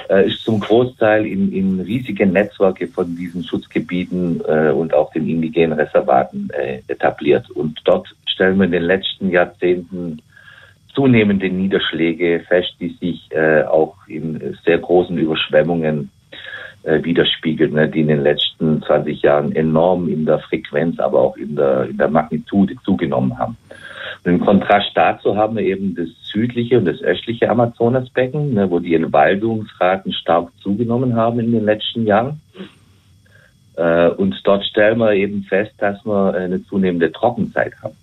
[0.09, 5.29] äh, ist zum Großteil in, in riesige Netzwerke von diesen Schutzgebieten äh, und auch den
[5.29, 7.49] indigenen Reservaten äh, etabliert.
[7.51, 10.19] Und dort stellen wir in den letzten Jahrzehnten
[10.95, 16.09] zunehmende Niederschläge fest, die sich äh, auch in sehr großen Überschwemmungen
[16.83, 21.37] äh, widerspiegeln, ne, die in den letzten 20 Jahren enorm in der Frequenz, aber auch
[21.37, 23.57] in der, in der Magnitude zugenommen haben.
[24.23, 28.79] Und im Kontrast dazu haben wir eben das südliche und das östliche Amazonasbecken, ne, wo
[28.79, 32.39] die Entwaldungsraten stark zugenommen haben in den letzten Jahren.
[33.77, 37.95] Äh, und dort stellen wir eben fest, dass wir eine zunehmende Trockenzeit haben.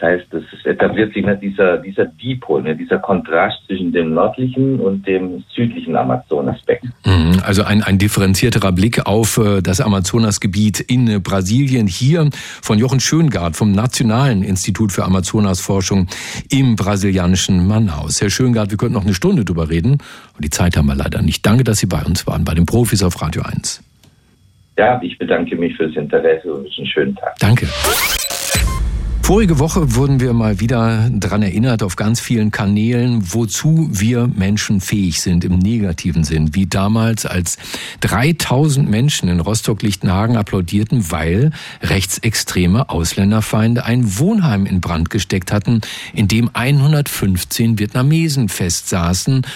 [0.00, 5.06] Das heißt, es etabliert sich dieser, dieser Dipol, ne, dieser Kontrast zwischen dem nördlichen und
[5.06, 6.92] dem südlichen Amazonasbecken.
[7.04, 11.86] Mhm, also ein, ein differenzierterer Blick auf äh, das Amazonasgebiet in äh, Brasilien.
[11.86, 12.30] Hier
[12.62, 16.06] von Jochen Schöngard vom Nationalen Institut für Amazonasforschung
[16.50, 18.22] im brasilianischen Manaus.
[18.22, 19.92] Herr Schöngard, wir könnten noch eine Stunde drüber reden.
[19.92, 21.44] Und die Zeit haben wir leider nicht.
[21.44, 23.82] Danke, dass Sie bei uns waren, bei den Profis auf Radio 1.
[24.78, 27.36] Ja, ich bedanke mich für das Interesse und wünsche einen schönen Tag.
[27.38, 27.66] Danke.
[29.30, 34.80] Vorige Woche wurden wir mal wieder daran erinnert auf ganz vielen Kanälen, wozu wir Menschen
[34.80, 36.56] fähig sind im negativen Sinn.
[36.56, 37.56] Wie damals, als
[38.00, 45.80] 3000 Menschen in Rostock-Lichtenhagen applaudierten, weil rechtsextreme Ausländerfeinde ein Wohnheim in Brand gesteckt hatten,
[46.12, 49.46] in dem 115 Vietnamesen festsaßen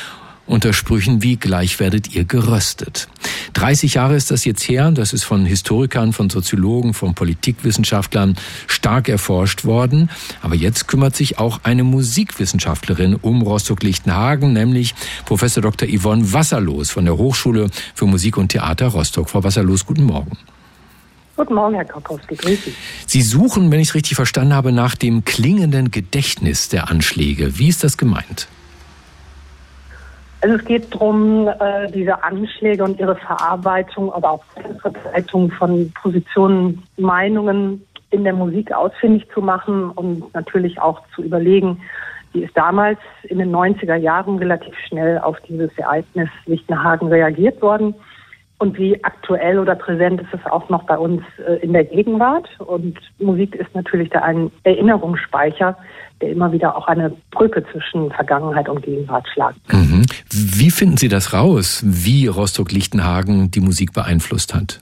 [0.47, 3.09] unter Sprüchen wie gleich werdet ihr geröstet.
[3.55, 9.09] 30 Jahre ist das jetzt her, das ist von Historikern, von Soziologen, von Politikwissenschaftlern stark
[9.09, 10.11] erforscht worden.
[10.43, 15.89] Aber jetzt kümmert sich auch eine Musikwissenschaftlerin um Rostock-Lichtenhagen, nämlich Professor Dr.
[15.89, 19.31] Yvonne Wasserlos von der Hochschule für Musik und Theater Rostock.
[19.31, 20.37] Frau Wasserlos, guten Morgen.
[21.37, 22.37] Guten Morgen, Herr Kokowski.
[22.37, 22.75] Grüß Sie.
[23.07, 27.59] Sie suchen, wenn ich es richtig verstanden habe, nach dem klingenden Gedächtnis der Anschläge.
[27.59, 28.47] Wie ist das gemeint?
[30.45, 34.45] Also es geht darum, äh, diese Anschläge und ihre Verarbeitung, aber auch
[34.83, 41.81] Verbreitung von Positionen, Meinungen in der Musik ausfindig zu machen und natürlich auch zu überlegen,
[42.35, 47.95] wie ist damals in den 90er Jahren relativ schnell auf dieses Ereignis Lichtenhagen reagiert worden
[48.59, 52.49] und wie aktuell oder präsent ist es auch noch bei uns äh, in der Gegenwart.
[52.61, 55.77] Und Musik ist natürlich da ein Erinnerungsspeicher,
[56.21, 59.59] der immer wieder auch eine Brücke zwischen Vergangenheit und Gegenwart schlagt.
[59.73, 60.07] Mhm.
[60.31, 64.81] Wie finden Sie das raus, wie Rostock-Lichtenhagen die Musik beeinflusst hat?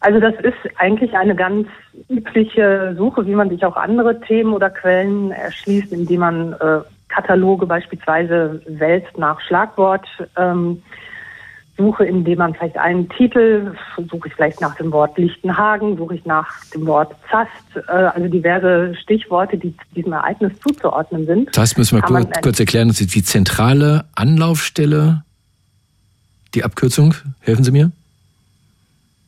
[0.00, 1.66] Also das ist eigentlich eine ganz
[2.08, 7.66] übliche Suche, wie man sich auch andere Themen oder Quellen erschließt, indem man äh, Kataloge
[7.66, 10.06] beispielsweise wälzt nach Schlagwort.
[10.36, 10.82] Ähm,
[11.76, 13.74] suche, indem man vielleicht einen Titel,
[14.10, 18.28] suche ich vielleicht nach dem Wort Lichtenhagen, suche ich nach dem Wort Zast, äh, also
[18.28, 21.54] diverse Stichworte, die diesem Ereignis zuzuordnen sind.
[21.54, 25.24] Zast müssen wir kurz, kurz erklären, das ist die zentrale Anlaufstelle,
[26.54, 27.90] die Abkürzung, helfen Sie mir?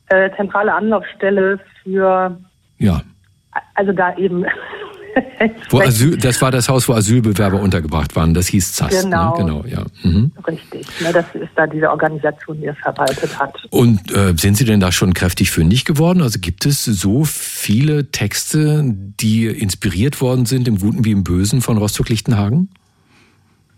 [0.08, 2.38] Äh, zentrale Anlaufstelle für,
[2.78, 3.02] ja.
[3.74, 4.44] also da eben
[5.70, 8.34] wo Asyl, das war das Haus, wo Asylbewerber untergebracht waren.
[8.34, 9.04] Das hieß ZAS.
[9.04, 9.10] Ne?
[9.10, 9.36] Genau, ne?
[9.38, 9.84] genau ja.
[10.02, 10.32] Mhm.
[10.46, 10.86] Richtig.
[11.00, 13.54] Ne, das ist da diese Organisation, die es verwaltet hat.
[13.70, 16.22] Und äh, sind Sie denn da schon kräftig fündig geworden?
[16.22, 21.60] Also gibt es so viele Texte, die inspiriert worden sind, im Guten wie im Bösen
[21.60, 22.70] von Rostock-Lichtenhagen?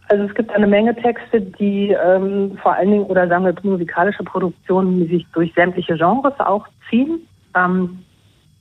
[0.09, 4.25] Also es gibt eine Menge Texte, die ähm, vor allen Dingen, oder sagen wir musikalische
[4.25, 7.21] Produktionen, die sich durch sämtliche Genres auch ziehen.
[7.55, 7.99] Ähm,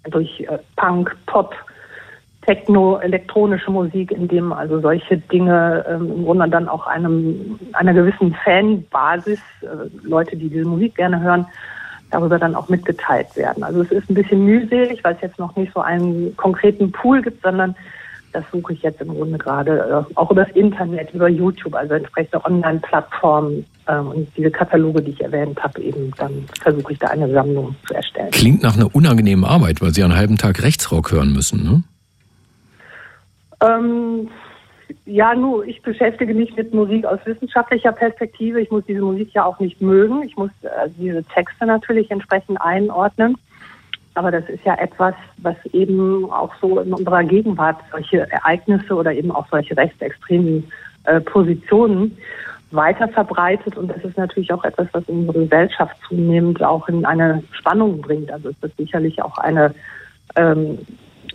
[0.10, 1.54] durch äh, Punk, Pop,
[2.48, 7.94] Techno, elektronische Musik, in dem also solche Dinge ähm, im Grunde dann auch einem, einer
[7.94, 9.68] gewissen Fanbasis, äh,
[10.04, 11.46] Leute, die diese Musik gerne hören,
[12.10, 13.64] darüber dann auch mitgeteilt werden.
[13.64, 17.22] Also es ist ein bisschen mühselig, weil es jetzt noch nicht so einen konkreten Pool
[17.22, 17.76] gibt, sondern
[18.32, 21.96] das suche ich jetzt im Grunde gerade äh, auch über das Internet, über YouTube, also
[21.96, 27.08] entsprechende Online-Plattformen äh, und diese Kataloge, die ich erwähnt habe, eben dann versuche ich da
[27.08, 28.32] eine Sammlung zu erstellen.
[28.32, 31.84] Klingt nach einer unangenehmen Arbeit, weil Sie einen halben Tag Rechtsrock hören müssen, ne?
[33.62, 34.30] Ähm,
[35.06, 38.62] ja, nur ich beschäftige mich mit Musik aus wissenschaftlicher Perspektive.
[38.62, 40.24] Ich muss diese Musik ja auch nicht mögen.
[40.24, 43.38] Ich muss äh, diese Texte natürlich entsprechend einordnen.
[44.14, 49.14] Aber das ist ja etwas, was eben auch so in unserer Gegenwart solche Ereignisse oder
[49.14, 50.72] eben auch solche rechtsextremen
[51.04, 52.18] äh, Positionen
[52.72, 53.78] weiter verbreitet.
[53.78, 58.32] Und das ist natürlich auch etwas, was unsere Gesellschaft zunehmend auch in eine Spannung bringt.
[58.32, 59.74] Also ist sicherlich auch eine
[60.36, 60.80] ähm,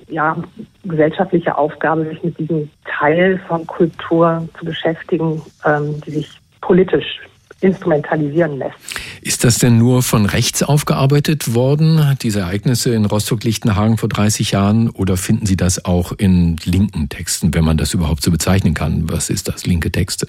[0.08, 0.36] ja,
[0.84, 7.20] gesellschaftliche Aufgabe, sich mit diesem Teil von Kultur zu beschäftigen, ähm, die sich politisch
[7.62, 8.76] instrumentalisieren lässt.
[9.22, 14.90] Ist das denn nur von rechts aufgearbeitet worden, diese Ereignisse in Rostock-Lichtenhagen vor 30 Jahren,
[14.90, 19.04] oder finden Sie das auch in linken Texten, wenn man das überhaupt so bezeichnen kann?
[19.08, 20.26] Was ist das, linke Texte?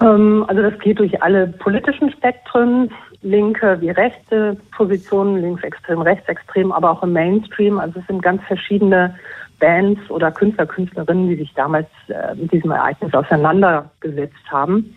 [0.00, 2.90] Ähm, also das geht durch alle politischen Spektren,
[3.26, 7.78] linke wie rechte Positionen, linksextrem, rechtsextrem, aber auch im Mainstream.
[7.78, 9.14] Also es sind ganz verschiedene
[9.58, 14.96] Bands oder Künstler, Künstlerinnen, die sich damals äh, mit diesem Ereignis auseinandergesetzt haben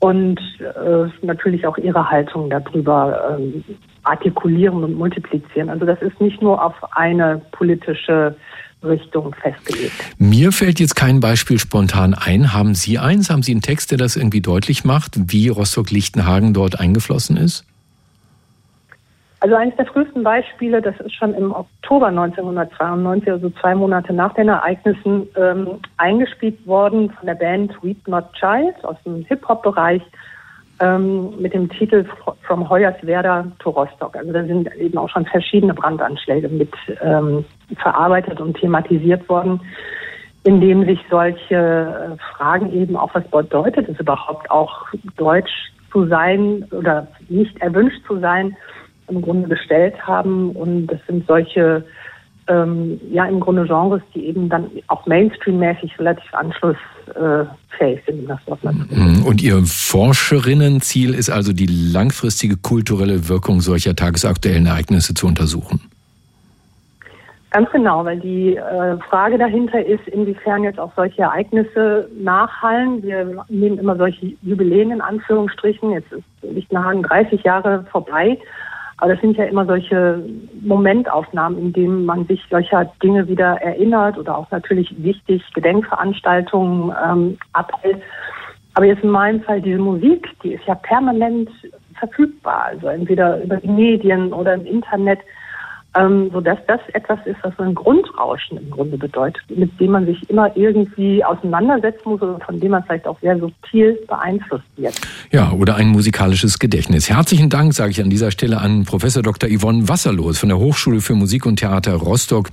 [0.00, 3.64] und äh, natürlich auch ihre Haltung darüber ähm,
[4.04, 5.68] artikulieren und multiplizieren.
[5.68, 8.36] Also das ist nicht nur auf eine politische
[8.82, 9.92] Richtung festgelegt.
[10.18, 12.52] Mir fällt jetzt kein Beispiel spontan ein.
[12.52, 13.30] Haben Sie eins?
[13.30, 17.64] Haben Sie einen Text, der das irgendwie deutlich macht, wie Rostock-Lichtenhagen dort eingeflossen ist?
[19.44, 24.32] Also eines der frühesten Beispiele, das ist schon im Oktober 1992, also zwei Monate nach
[24.32, 30.00] den Ereignissen, ähm, eingespielt worden von der Band Weep Not Child aus dem Hip-Hop-Bereich
[30.80, 32.04] ähm, mit dem Titel
[32.42, 34.16] From Hoyerswerda to Rostock.
[34.16, 37.44] Also da sind eben auch schon verschiedene Brandanschläge mit ähm,
[37.80, 39.60] verarbeitet und thematisiert worden,
[40.44, 46.06] in dem sich solche äh, Fragen eben auch, was bedeutet es überhaupt auch deutsch zu
[46.06, 48.56] sein oder nicht erwünscht zu sein,
[49.08, 50.50] im Grunde gestellt haben.
[50.50, 51.84] Und das sind solche,
[52.48, 56.34] ähm, ja, im Grunde Genres, die eben dann auch Mainstream-mäßig relativ
[58.06, 59.24] sind, um das Wort mal zu mhm.
[59.24, 65.80] Und Ihr Forscherinnenziel ist also die langfristige kulturelle Wirkung solcher tagesaktuellen Ereignisse zu untersuchen?
[67.54, 73.00] Ganz genau, weil die äh, Frage dahinter ist, inwiefern jetzt auch solche Ereignisse nachhallen.
[73.04, 75.92] Wir nehmen immer solche Jubiläen in Anführungsstrichen.
[75.92, 78.38] Jetzt ist Lichtenhagen 30 Jahre vorbei.
[79.04, 80.24] Aber das sind ja immer solche
[80.62, 87.36] Momentaufnahmen, in denen man sich solcher Dinge wieder erinnert oder auch natürlich wichtig Gedenkveranstaltungen ähm,
[87.52, 88.00] abhält.
[88.72, 91.50] Aber jetzt in meinem Fall diese Musik, die ist ja permanent
[91.98, 95.18] verfügbar, also entweder über die Medien oder im Internet
[95.96, 100.06] ähm, sodass das etwas ist, was so ein Grundrauschen im Grunde bedeutet, mit dem man
[100.06, 104.94] sich immer irgendwie auseinandersetzen muss oder von dem man vielleicht auch sehr subtil beeinflusst wird.
[105.30, 107.08] Ja, oder ein musikalisches Gedächtnis.
[107.08, 109.48] Herzlichen Dank, sage ich an dieser Stelle an Professor Dr.
[109.48, 112.50] Yvonne Wasserlos von der Hochschule für Musik und Theater Rostock.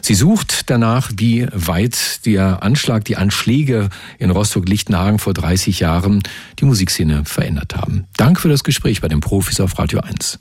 [0.00, 6.22] Sie sucht danach, wie weit der Anschlag, die Anschläge in Rostock-Lichtenhagen vor 30 Jahren
[6.58, 8.06] die Musikszene verändert haben.
[8.16, 10.38] Danke für das Gespräch bei den Profis auf Radio 1.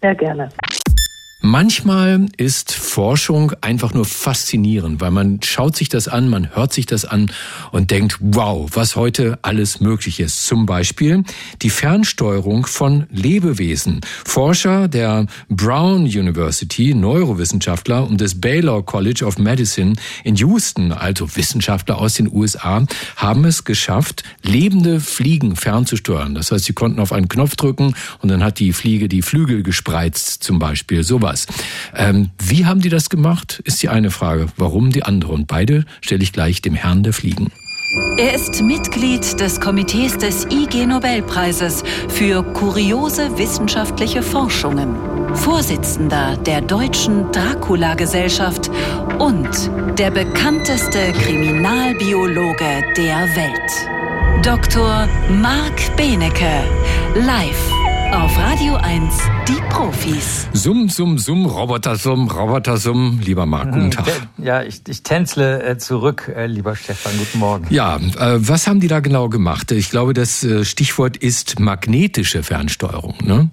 [0.00, 0.50] Sehr gerne.
[1.46, 6.86] Manchmal ist Forschung einfach nur faszinierend, weil man schaut sich das an, man hört sich
[6.86, 7.30] das an
[7.70, 10.46] und denkt, wow, was heute alles möglich ist.
[10.46, 11.22] Zum Beispiel
[11.60, 14.00] die Fernsteuerung von Lebewesen.
[14.24, 21.98] Forscher der Brown University, Neurowissenschaftler und des Baylor College of Medicine in Houston, also Wissenschaftler
[21.98, 26.34] aus den USA, haben es geschafft, lebende Fliegen fernzusteuern.
[26.34, 29.62] Das heißt, sie konnten auf einen Knopf drücken und dann hat die Fliege die Flügel
[29.62, 31.04] gespreizt, zum Beispiel.
[31.04, 31.46] Sowas was.
[31.96, 34.46] Ähm, wie haben die das gemacht, ist die eine Frage.
[34.56, 35.32] Warum die andere?
[35.32, 37.50] Und beide stelle ich gleich dem Herrn der Fliegen.
[38.18, 44.96] Er ist Mitglied des Komitees des IG Nobelpreises für kuriose wissenschaftliche Forschungen,
[45.36, 48.70] Vorsitzender der Deutschen Dracula-Gesellschaft
[49.18, 54.44] und der bekannteste Kriminalbiologe der Welt.
[54.44, 55.08] Dr.
[55.40, 56.64] Marc Benecke,
[57.14, 57.73] live
[58.14, 59.12] auf Radio 1,
[59.48, 60.46] die Profis.
[60.52, 63.18] Summ, summ, summ, Roboter summ, Roboter summ.
[63.24, 64.06] Lieber Marc, guten Tag.
[64.38, 67.66] Ja, ich, ich tänzle äh, zurück, äh, lieber Stefan, guten Morgen.
[67.70, 69.72] Ja, äh, was haben die da genau gemacht?
[69.72, 73.50] Ich glaube, das Stichwort ist magnetische Fernsteuerung, ne?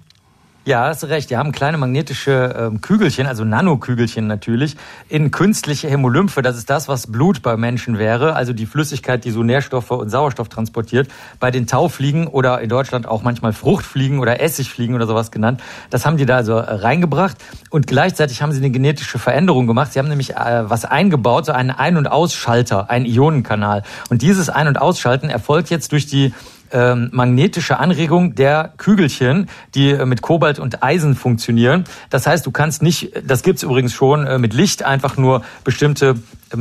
[0.64, 1.28] Ja, hast du recht.
[1.28, 4.76] Die haben kleine magnetische ähm, Kügelchen, also Nanokügelchen natürlich,
[5.08, 6.40] in künstliche Hämolymphe.
[6.40, 10.08] Das ist das, was Blut bei Menschen wäre, also die Flüssigkeit, die so Nährstoffe und
[10.08, 11.08] Sauerstoff transportiert.
[11.40, 15.60] Bei den Taufliegen oder in Deutschland auch manchmal Fruchtfliegen oder Essigfliegen oder sowas genannt.
[15.90, 17.38] Das haben die da also äh, reingebracht
[17.70, 19.92] und gleichzeitig haben sie eine genetische Veränderung gemacht.
[19.92, 23.82] Sie haben nämlich äh, was eingebaut, so einen Ein- und Ausschalter, einen Ionenkanal.
[24.10, 26.32] Und dieses Ein- und Ausschalten erfolgt jetzt durch die
[26.72, 31.84] ähm, magnetische Anregung der Kügelchen, die äh, mit Kobalt und Eisen funktionieren.
[32.10, 36.16] Das heißt, du kannst nicht, das gibt's übrigens schon, äh, mit Licht einfach nur bestimmte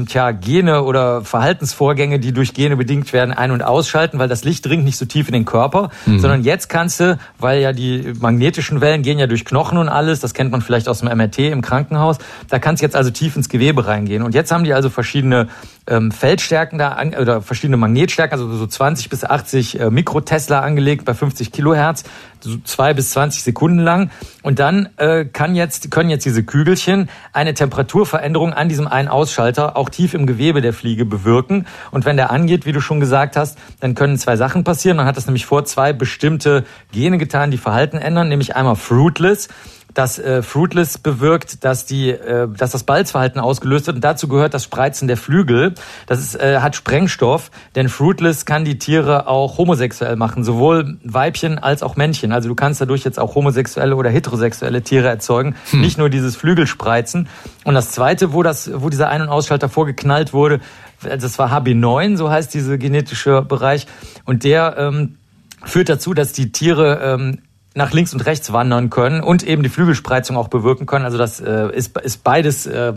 [0.07, 4.65] tja, Gene oder Verhaltensvorgänge, die durch Gene bedingt werden, ein- und ausschalten, weil das Licht
[4.65, 6.19] dringt nicht so tief in den Körper, mhm.
[6.19, 10.19] sondern jetzt kannst du, weil ja die magnetischen Wellen gehen ja durch Knochen und alles,
[10.19, 12.17] das kennt man vielleicht aus dem MRT im Krankenhaus,
[12.49, 14.23] da kannst du jetzt also tief ins Gewebe reingehen.
[14.23, 15.47] Und jetzt haben die also verschiedene
[15.87, 21.05] ähm, Feldstärken da an, oder verschiedene Magnetstärken, also so 20 bis 80 äh, Mikrotesla angelegt
[21.05, 22.03] bei 50 Kilohertz,
[22.43, 24.11] so zwei bis 20 Sekunden lang.
[24.43, 29.77] Und dann äh, kann jetzt, können jetzt diese Kügelchen eine Temperaturveränderung an diesem einen Ausschalter
[29.77, 31.67] auch tief im Gewebe der Fliege bewirken.
[31.91, 34.97] Und wenn der angeht, wie du schon gesagt hast, dann können zwei Sachen passieren.
[34.97, 39.47] Man hat das nämlich vor zwei bestimmte Gene getan, die Verhalten ändern, nämlich einmal Fruitless
[39.93, 43.95] dass äh, Fruitless bewirkt, dass die, äh, dass das Balzverhalten ausgelöst wird.
[43.95, 45.73] Und dazu gehört das Spreizen der Flügel.
[46.07, 51.59] Das ist, äh, hat Sprengstoff, denn Fruitless kann die Tiere auch homosexuell machen, sowohl Weibchen
[51.59, 52.31] als auch Männchen.
[52.31, 55.81] Also du kannst dadurch jetzt auch homosexuelle oder heterosexuelle Tiere erzeugen, hm.
[55.81, 57.27] nicht nur dieses Flügelspreizen.
[57.63, 60.59] Und das Zweite, wo das, wo dieser Ein- und Ausschalter vorgeknallt wurde,
[61.01, 63.87] das war HB9, so heißt dieser genetische Bereich,
[64.25, 65.17] und der ähm,
[65.63, 67.39] führt dazu, dass die Tiere ähm,
[67.73, 71.05] nach links und rechts wandern können und eben die Flügelspreizung auch bewirken können.
[71.05, 72.93] Also das äh, ist, ist beides äh,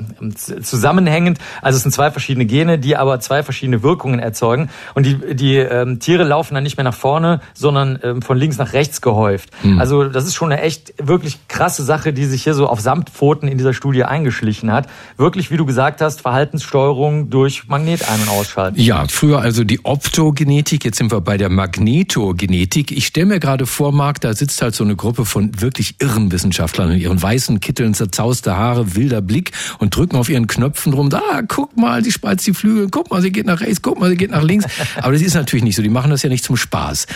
[0.62, 1.38] zusammenhängend.
[1.62, 4.70] Also es sind zwei verschiedene Gene, die aber zwei verschiedene Wirkungen erzeugen.
[4.94, 8.58] Und die, die ähm, Tiere laufen dann nicht mehr nach vorne, sondern ähm, von links
[8.58, 9.50] nach rechts gehäuft.
[9.62, 9.78] Mhm.
[9.78, 13.46] Also das ist schon eine echt wirklich krasse Sache, die sich hier so auf Samtpfoten
[13.46, 14.88] in dieser Studie eingeschlichen hat.
[15.16, 18.80] Wirklich, wie du gesagt hast, Verhaltenssteuerung durch Magnet ein- und ausschalten.
[18.80, 22.90] Ja, früher also die Optogenetik, jetzt sind wir bei der Magnetogenetik.
[22.90, 26.32] Ich stelle mir gerade vor, Marc, da sitzt halt so eine Gruppe von wirklich irren
[26.32, 31.10] Wissenschaftlern in ihren weißen Kitteln, zerzauste Haare, wilder Blick und drücken auf ihren Knöpfen drum.
[31.10, 34.10] Da, guck mal, sie spreizt die Flügel, guck mal, sie geht nach rechts, guck mal,
[34.10, 34.66] sie geht nach links.
[34.96, 35.82] Aber das ist natürlich nicht so.
[35.82, 37.06] Die machen das ja nicht zum Spaß.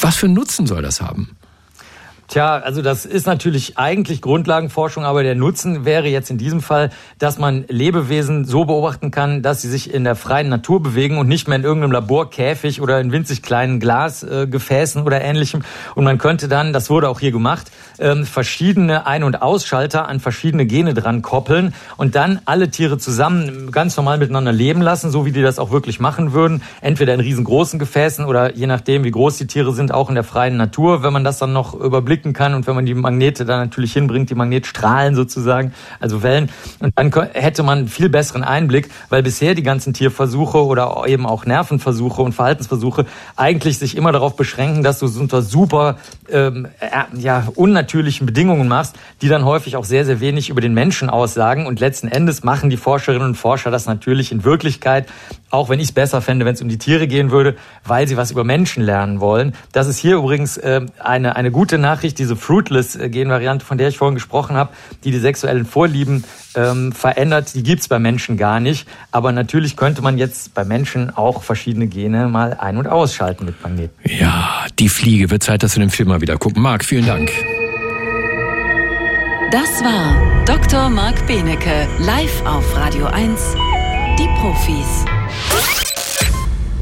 [0.00, 1.30] Was für einen Nutzen soll das haben?
[2.30, 6.90] Tja, also das ist natürlich eigentlich Grundlagenforschung, aber der Nutzen wäre jetzt in diesem Fall,
[7.18, 11.26] dass man Lebewesen so beobachten kann, dass sie sich in der freien Natur bewegen und
[11.26, 15.62] nicht mehr in irgendeinem Laborkäfig oder in winzig kleinen Glasgefäßen oder ähnlichem.
[15.96, 20.20] Und man könnte dann, das wurde auch hier gemacht, ähm, verschiedene Ein- und Ausschalter an
[20.20, 25.26] verschiedene Gene dran koppeln und dann alle Tiere zusammen ganz normal miteinander leben lassen, so
[25.26, 26.62] wie die das auch wirklich machen würden.
[26.80, 30.22] Entweder in riesengroßen Gefäßen oder je nachdem, wie groß die Tiere sind, auch in der
[30.22, 33.44] freien Natur, wenn man das dann noch überblickt blicken kann und wenn man die Magnete
[33.44, 38.90] dann natürlich hinbringt, die Magnetstrahlen sozusagen, also Wellen, und dann hätte man viel besseren Einblick,
[39.08, 43.06] weil bisher die ganzen Tierversuche oder eben auch Nervenversuche und Verhaltensversuche
[43.36, 45.96] eigentlich sich immer darauf beschränken, dass du es unter super
[46.30, 46.68] ähm,
[47.16, 51.66] ja, unnatürlichen Bedingungen machst, die dann häufig auch sehr, sehr wenig über den Menschen aussagen.
[51.66, 55.06] Und letzten Endes machen die Forscherinnen und Forscher das natürlich in Wirklichkeit,
[55.50, 58.16] auch wenn ich es besser fände, wenn es um die Tiere gehen würde, weil sie
[58.16, 59.54] was über Menschen lernen wollen.
[59.72, 63.98] Das ist hier übrigens äh, eine, eine gute Nachricht wirklich diese Fruitless-Gen-Variante, von der ich
[63.98, 64.70] vorhin gesprochen habe,
[65.04, 68.86] die die sexuellen Vorlieben ähm, verändert, die gibt's bei Menschen gar nicht.
[69.10, 73.62] Aber natürlich könnte man jetzt bei Menschen auch verschiedene Gene mal ein- und ausschalten mit
[73.62, 73.94] Magneten.
[74.04, 75.30] Ja, die Fliege.
[75.30, 76.62] Wird Zeit, dass wir den Film mal wieder gucken.
[76.62, 77.30] Marc, vielen Dank.
[79.52, 80.88] Das war Dr.
[80.90, 83.54] Marc Benecke, live auf Radio 1.
[84.18, 85.19] Die Profis.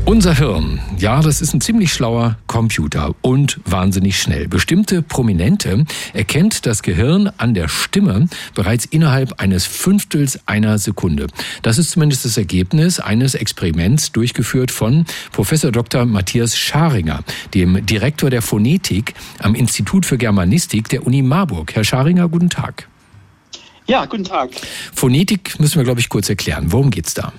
[0.08, 4.48] Unser Hirn, ja, das ist ein ziemlich schlauer Computer und wahnsinnig schnell.
[4.48, 5.84] Bestimmte Prominente
[6.14, 11.26] erkennt das Gehirn an der Stimme bereits innerhalb eines Fünftels einer Sekunde.
[11.60, 16.06] Das ist zumindest das Ergebnis eines Experiments durchgeführt von Professor Dr.
[16.06, 21.74] Matthias Scharinger, dem Direktor der Phonetik am Institut für Germanistik der Uni Marburg.
[21.74, 22.88] Herr Scharinger, guten Tag.
[23.86, 24.52] Ja, guten Tag.
[24.94, 26.72] Phonetik müssen wir, glaube ich, kurz erklären.
[26.72, 27.34] Worum geht's da?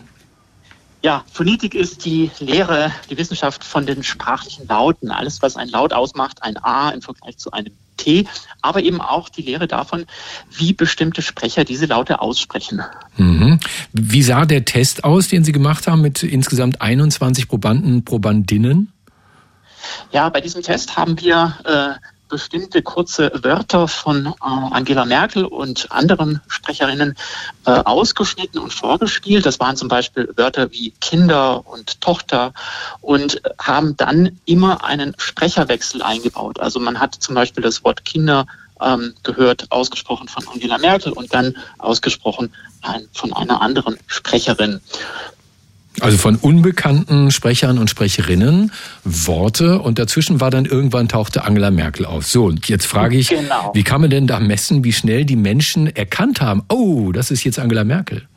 [1.02, 5.12] Ja, Phonetik ist die Lehre, die Wissenschaft von den sprachlichen Lauten.
[5.12, 8.28] Alles, was ein Laut ausmacht, ein A im Vergleich zu einem T,
[8.62, 10.06] aber eben auch die Lehre davon,
[10.52, 12.82] wie bestimmte Sprecher diese Laute aussprechen.
[13.18, 13.60] Mhm.
[13.93, 18.91] Wie sah der Test aus, den Sie gemacht haben mit insgesamt 21 Probanden, Probandinnen?
[20.12, 25.92] Ja, bei diesem Test haben wir äh, bestimmte kurze Wörter von äh, Angela Merkel und
[25.92, 27.16] anderen Sprecherinnen
[27.66, 29.46] äh, ausgeschnitten und vorgespielt.
[29.46, 32.54] Das waren zum Beispiel Wörter wie Kinder und Tochter
[33.02, 36.60] und haben dann immer einen Sprecherwechsel eingebaut.
[36.60, 38.46] Also man hat zum Beispiel das Wort Kinder
[38.82, 42.54] ähm, gehört, ausgesprochen von Angela Merkel und dann ausgesprochen
[43.14, 44.80] von einer anderen Sprecherin.
[46.02, 48.72] Also von unbekannten Sprechern und Sprecherinnen
[49.04, 52.26] Worte und dazwischen war dann irgendwann tauchte Angela Merkel auf.
[52.26, 53.72] So, und jetzt frage ich, genau.
[53.74, 57.43] wie kann man denn da messen, wie schnell die Menschen erkannt haben, oh, das ist
[57.43, 58.28] jetzt Angela Merkel?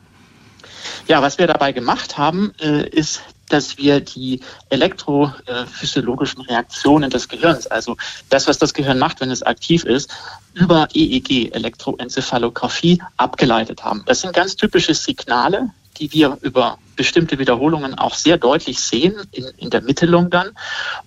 [1.07, 4.39] Ja, was wir dabei gemacht haben, äh, ist, dass wir die
[4.69, 7.97] elektrophysiologischen Reaktionen des Gehirns, also
[8.29, 10.09] das, was das Gehirn macht, wenn es aktiv ist,
[10.53, 14.03] über EEG, Elektroenzephalographie, abgeleitet haben.
[14.05, 19.45] Das sind ganz typische Signale, die wir über bestimmte Wiederholungen auch sehr deutlich sehen in,
[19.57, 20.51] in der Mittelung dann.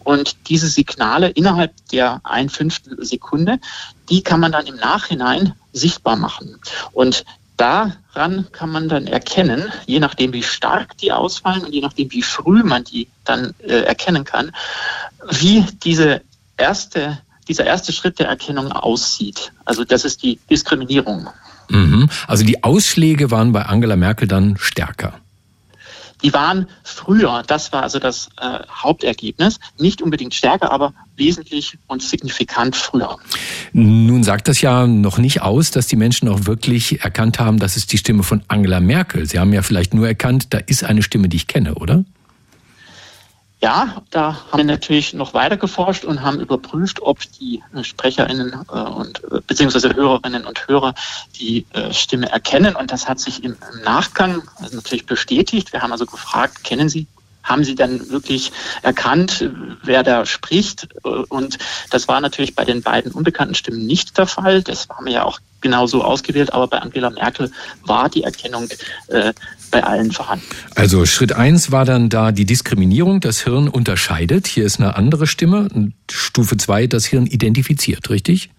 [0.05, 3.59] Und diese Signale innerhalb der ein Fünftel Sekunde,
[4.11, 6.59] die kann man dann im Nachhinein sichtbar machen.
[6.93, 7.25] Und
[7.57, 12.23] daran kann man dann erkennen, je nachdem, wie stark die ausfallen und je nachdem, wie
[12.23, 14.53] früh man die dann äh, erkennen kann,
[15.31, 16.23] wie diese
[16.57, 17.19] erste,
[17.49, 19.53] dieser erste Schritt der Erkennung aussieht.
[19.65, 21.29] Also das ist die Diskriminierung.
[21.71, 22.09] Mhm.
[22.27, 25.15] Also die Ausschläge waren bei Angela Merkel dann stärker.
[26.23, 32.03] Die waren früher, das war also das äh, Hauptergebnis, nicht unbedingt stärker, aber wesentlich und
[32.03, 33.19] signifikant früher.
[33.73, 37.77] Nun sagt das ja noch nicht aus, dass die Menschen auch wirklich erkannt haben, das
[37.77, 39.27] ist die Stimme von Angela Merkel.
[39.27, 42.05] Sie haben ja vielleicht nur erkannt, da ist eine Stimme, die ich kenne, oder?
[43.63, 48.53] Ja, da haben wir natürlich noch weiter geforscht und haben überprüft, ob die äh, SprecherInnen
[48.71, 50.95] äh, und äh, beziehungsweise Hörerinnen und Hörer
[51.39, 52.77] die Stimme erkennen.
[52.77, 55.73] Und das hat sich im, im Nachgang also natürlich bestätigt.
[55.73, 57.07] Wir haben also gefragt, kennen Sie
[57.47, 59.49] haben sie dann wirklich erkannt,
[59.83, 60.89] wer da spricht.
[61.03, 61.59] Und
[61.91, 64.63] das war natürlich bei den beiden unbekannten Stimmen nicht der Fall.
[64.63, 67.51] Das haben wir ja auch genauso ausgewählt, aber bei Angela Merkel
[67.85, 68.69] war die Erkennung
[69.09, 69.33] äh,
[69.71, 70.47] bei allen vorhanden.
[70.75, 75.27] Also Schritt eins war dann da die Diskriminierung, das Hirn unterscheidet, hier ist eine andere
[75.27, 75.69] Stimme.
[76.11, 78.51] Stufe zwei, das Hirn identifiziert, richtig?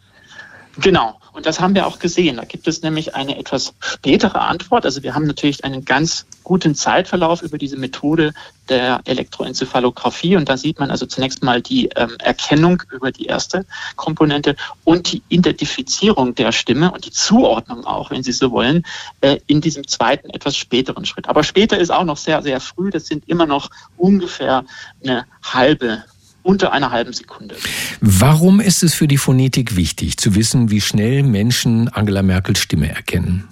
[0.79, 1.19] Genau.
[1.37, 2.37] Und das haben wir auch gesehen.
[2.37, 4.85] Da gibt es nämlich eine etwas spätere Antwort.
[4.85, 8.33] Also wir haben natürlich einen ganz guten Zeitverlauf über diese Methode
[8.69, 10.35] der Elektroenzephalographie.
[10.35, 13.67] Und da sieht man also zunächst mal die ähm, Erkennung über die erste
[13.97, 18.83] Komponente und die Identifizierung der Stimme und die Zuordnung auch, wenn Sie so wollen,
[19.21, 21.29] äh, in diesem zweiten, etwas späteren Schritt.
[21.29, 22.89] Aber später ist auch noch sehr, sehr früh.
[22.89, 24.65] Das sind immer noch ungefähr
[25.03, 26.03] eine halbe
[26.47, 27.57] unter einer halben Sekunde.
[27.99, 32.89] Warum ist es für die Phonetik wichtig, zu wissen, wie schnell Menschen Angela Merkels Stimme
[32.89, 33.49] erkennen?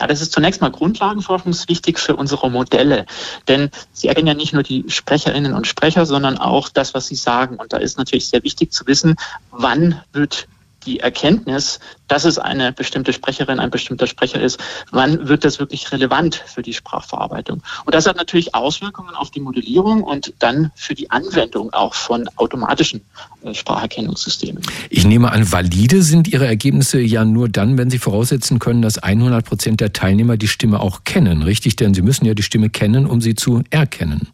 [0.00, 3.06] Ja, das ist zunächst mal grundlagenforschungswichtig für unsere Modelle,
[3.48, 7.16] denn sie erkennen ja nicht nur die Sprecherinnen und Sprecher, sondern auch das, was sie
[7.16, 7.56] sagen.
[7.56, 9.16] Und da ist natürlich sehr wichtig zu wissen,
[9.50, 10.46] wann wird
[10.84, 14.60] die Erkenntnis, dass es eine bestimmte Sprecherin, ein bestimmter Sprecher ist,
[14.90, 17.62] wann wird das wirklich relevant für die Sprachverarbeitung?
[17.84, 22.28] Und das hat natürlich Auswirkungen auf die Modellierung und dann für die Anwendung auch von
[22.36, 23.00] automatischen
[23.42, 24.62] äh, Spracherkennungssystemen.
[24.90, 28.98] Ich nehme an, valide sind Ihre Ergebnisse ja nur dann, wenn Sie voraussetzen können, dass
[28.98, 31.76] 100 Prozent der Teilnehmer die Stimme auch kennen, richtig?
[31.76, 34.28] Denn Sie müssen ja die Stimme kennen, um sie zu erkennen.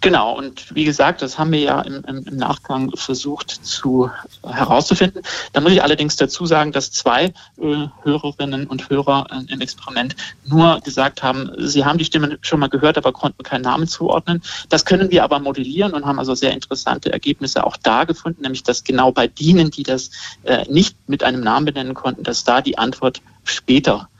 [0.00, 4.10] Genau, und wie gesagt, das haben wir ja im, im, Nachgang versucht zu
[4.44, 5.22] herauszufinden.
[5.52, 10.14] Da muss ich allerdings dazu sagen, dass zwei äh, Hörerinnen und Hörer äh, im Experiment
[10.44, 14.42] nur gesagt haben, sie haben die Stimme schon mal gehört, aber konnten keinen Namen zuordnen.
[14.68, 18.62] Das können wir aber modellieren und haben also sehr interessante Ergebnisse auch da gefunden, nämlich
[18.62, 20.10] dass genau bei denen, die das
[20.44, 24.15] äh, nicht mit einem Namen benennen konnten, dass da die Antwort später äh,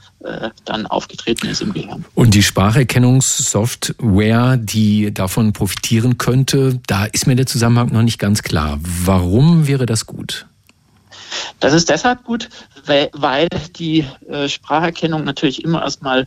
[0.65, 2.05] dann aufgetreten ist im Gehirn.
[2.15, 8.43] Und die Spracherkennungssoftware, die davon profitieren könnte, da ist mir der Zusammenhang noch nicht ganz
[8.43, 8.81] klar.
[8.83, 10.47] Warum wäre das gut?
[11.61, 12.49] Das ist deshalb gut,
[12.87, 13.47] weil, weil
[13.77, 16.27] die äh, Spracherkennung natürlich immer erstmal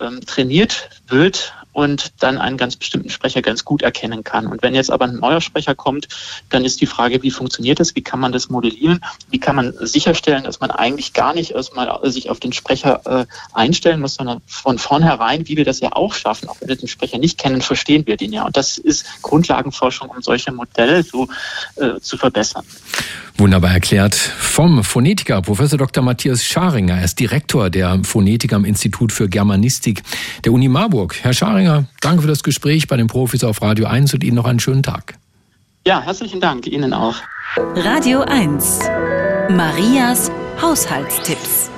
[0.00, 4.46] ähm, trainiert wird und dann einen ganz bestimmten Sprecher ganz gut erkennen kann.
[4.46, 6.08] Und wenn jetzt aber ein neuer Sprecher kommt,
[6.50, 7.94] dann ist die Frage, wie funktioniert das?
[7.94, 9.04] Wie kann man das modellieren?
[9.30, 13.26] Wie kann man sicherstellen, dass man eigentlich gar nicht erstmal sich auf den Sprecher äh,
[13.52, 16.88] einstellen muss, sondern von vornherein, wie wir das ja auch schaffen, auch wenn wir den
[16.88, 18.44] Sprecher nicht kennen, verstehen wir den ja.
[18.44, 21.28] Und das ist Grundlagenforschung, um solche Modelle so
[21.76, 22.64] äh, zu verbessern.
[23.40, 26.02] Wunderbar erklärt vom Phonetiker Professor Dr.
[26.02, 26.96] Matthias Scharinger.
[26.96, 30.02] Er ist Direktor der Phonetiker am Institut für Germanistik
[30.44, 31.14] der Uni Marburg.
[31.22, 34.44] Herr Scharinger, danke für das Gespräch bei den Profis auf Radio 1 und Ihnen noch
[34.44, 35.14] einen schönen Tag.
[35.86, 36.66] Ja, herzlichen Dank.
[36.66, 37.14] Ihnen auch.
[37.76, 38.80] Radio 1.
[39.50, 41.70] Marias Haushaltstipps.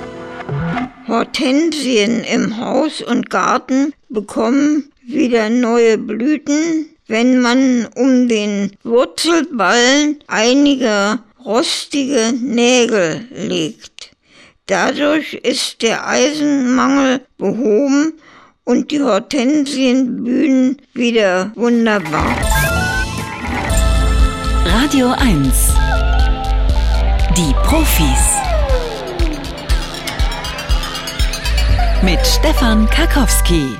[1.09, 11.19] Hortensien im Haus und Garten bekommen wieder neue Blüten, wenn man um den Wurzelballen einiger
[11.45, 14.11] rostige Nägel legt.
[14.66, 18.14] Dadurch ist der Eisenmangel behoben
[18.64, 22.36] und die Hortensien blühen wieder wunderbar.
[24.64, 25.74] Radio 1
[27.36, 28.41] Die Profis
[32.03, 33.76] mit Stefan Karkowski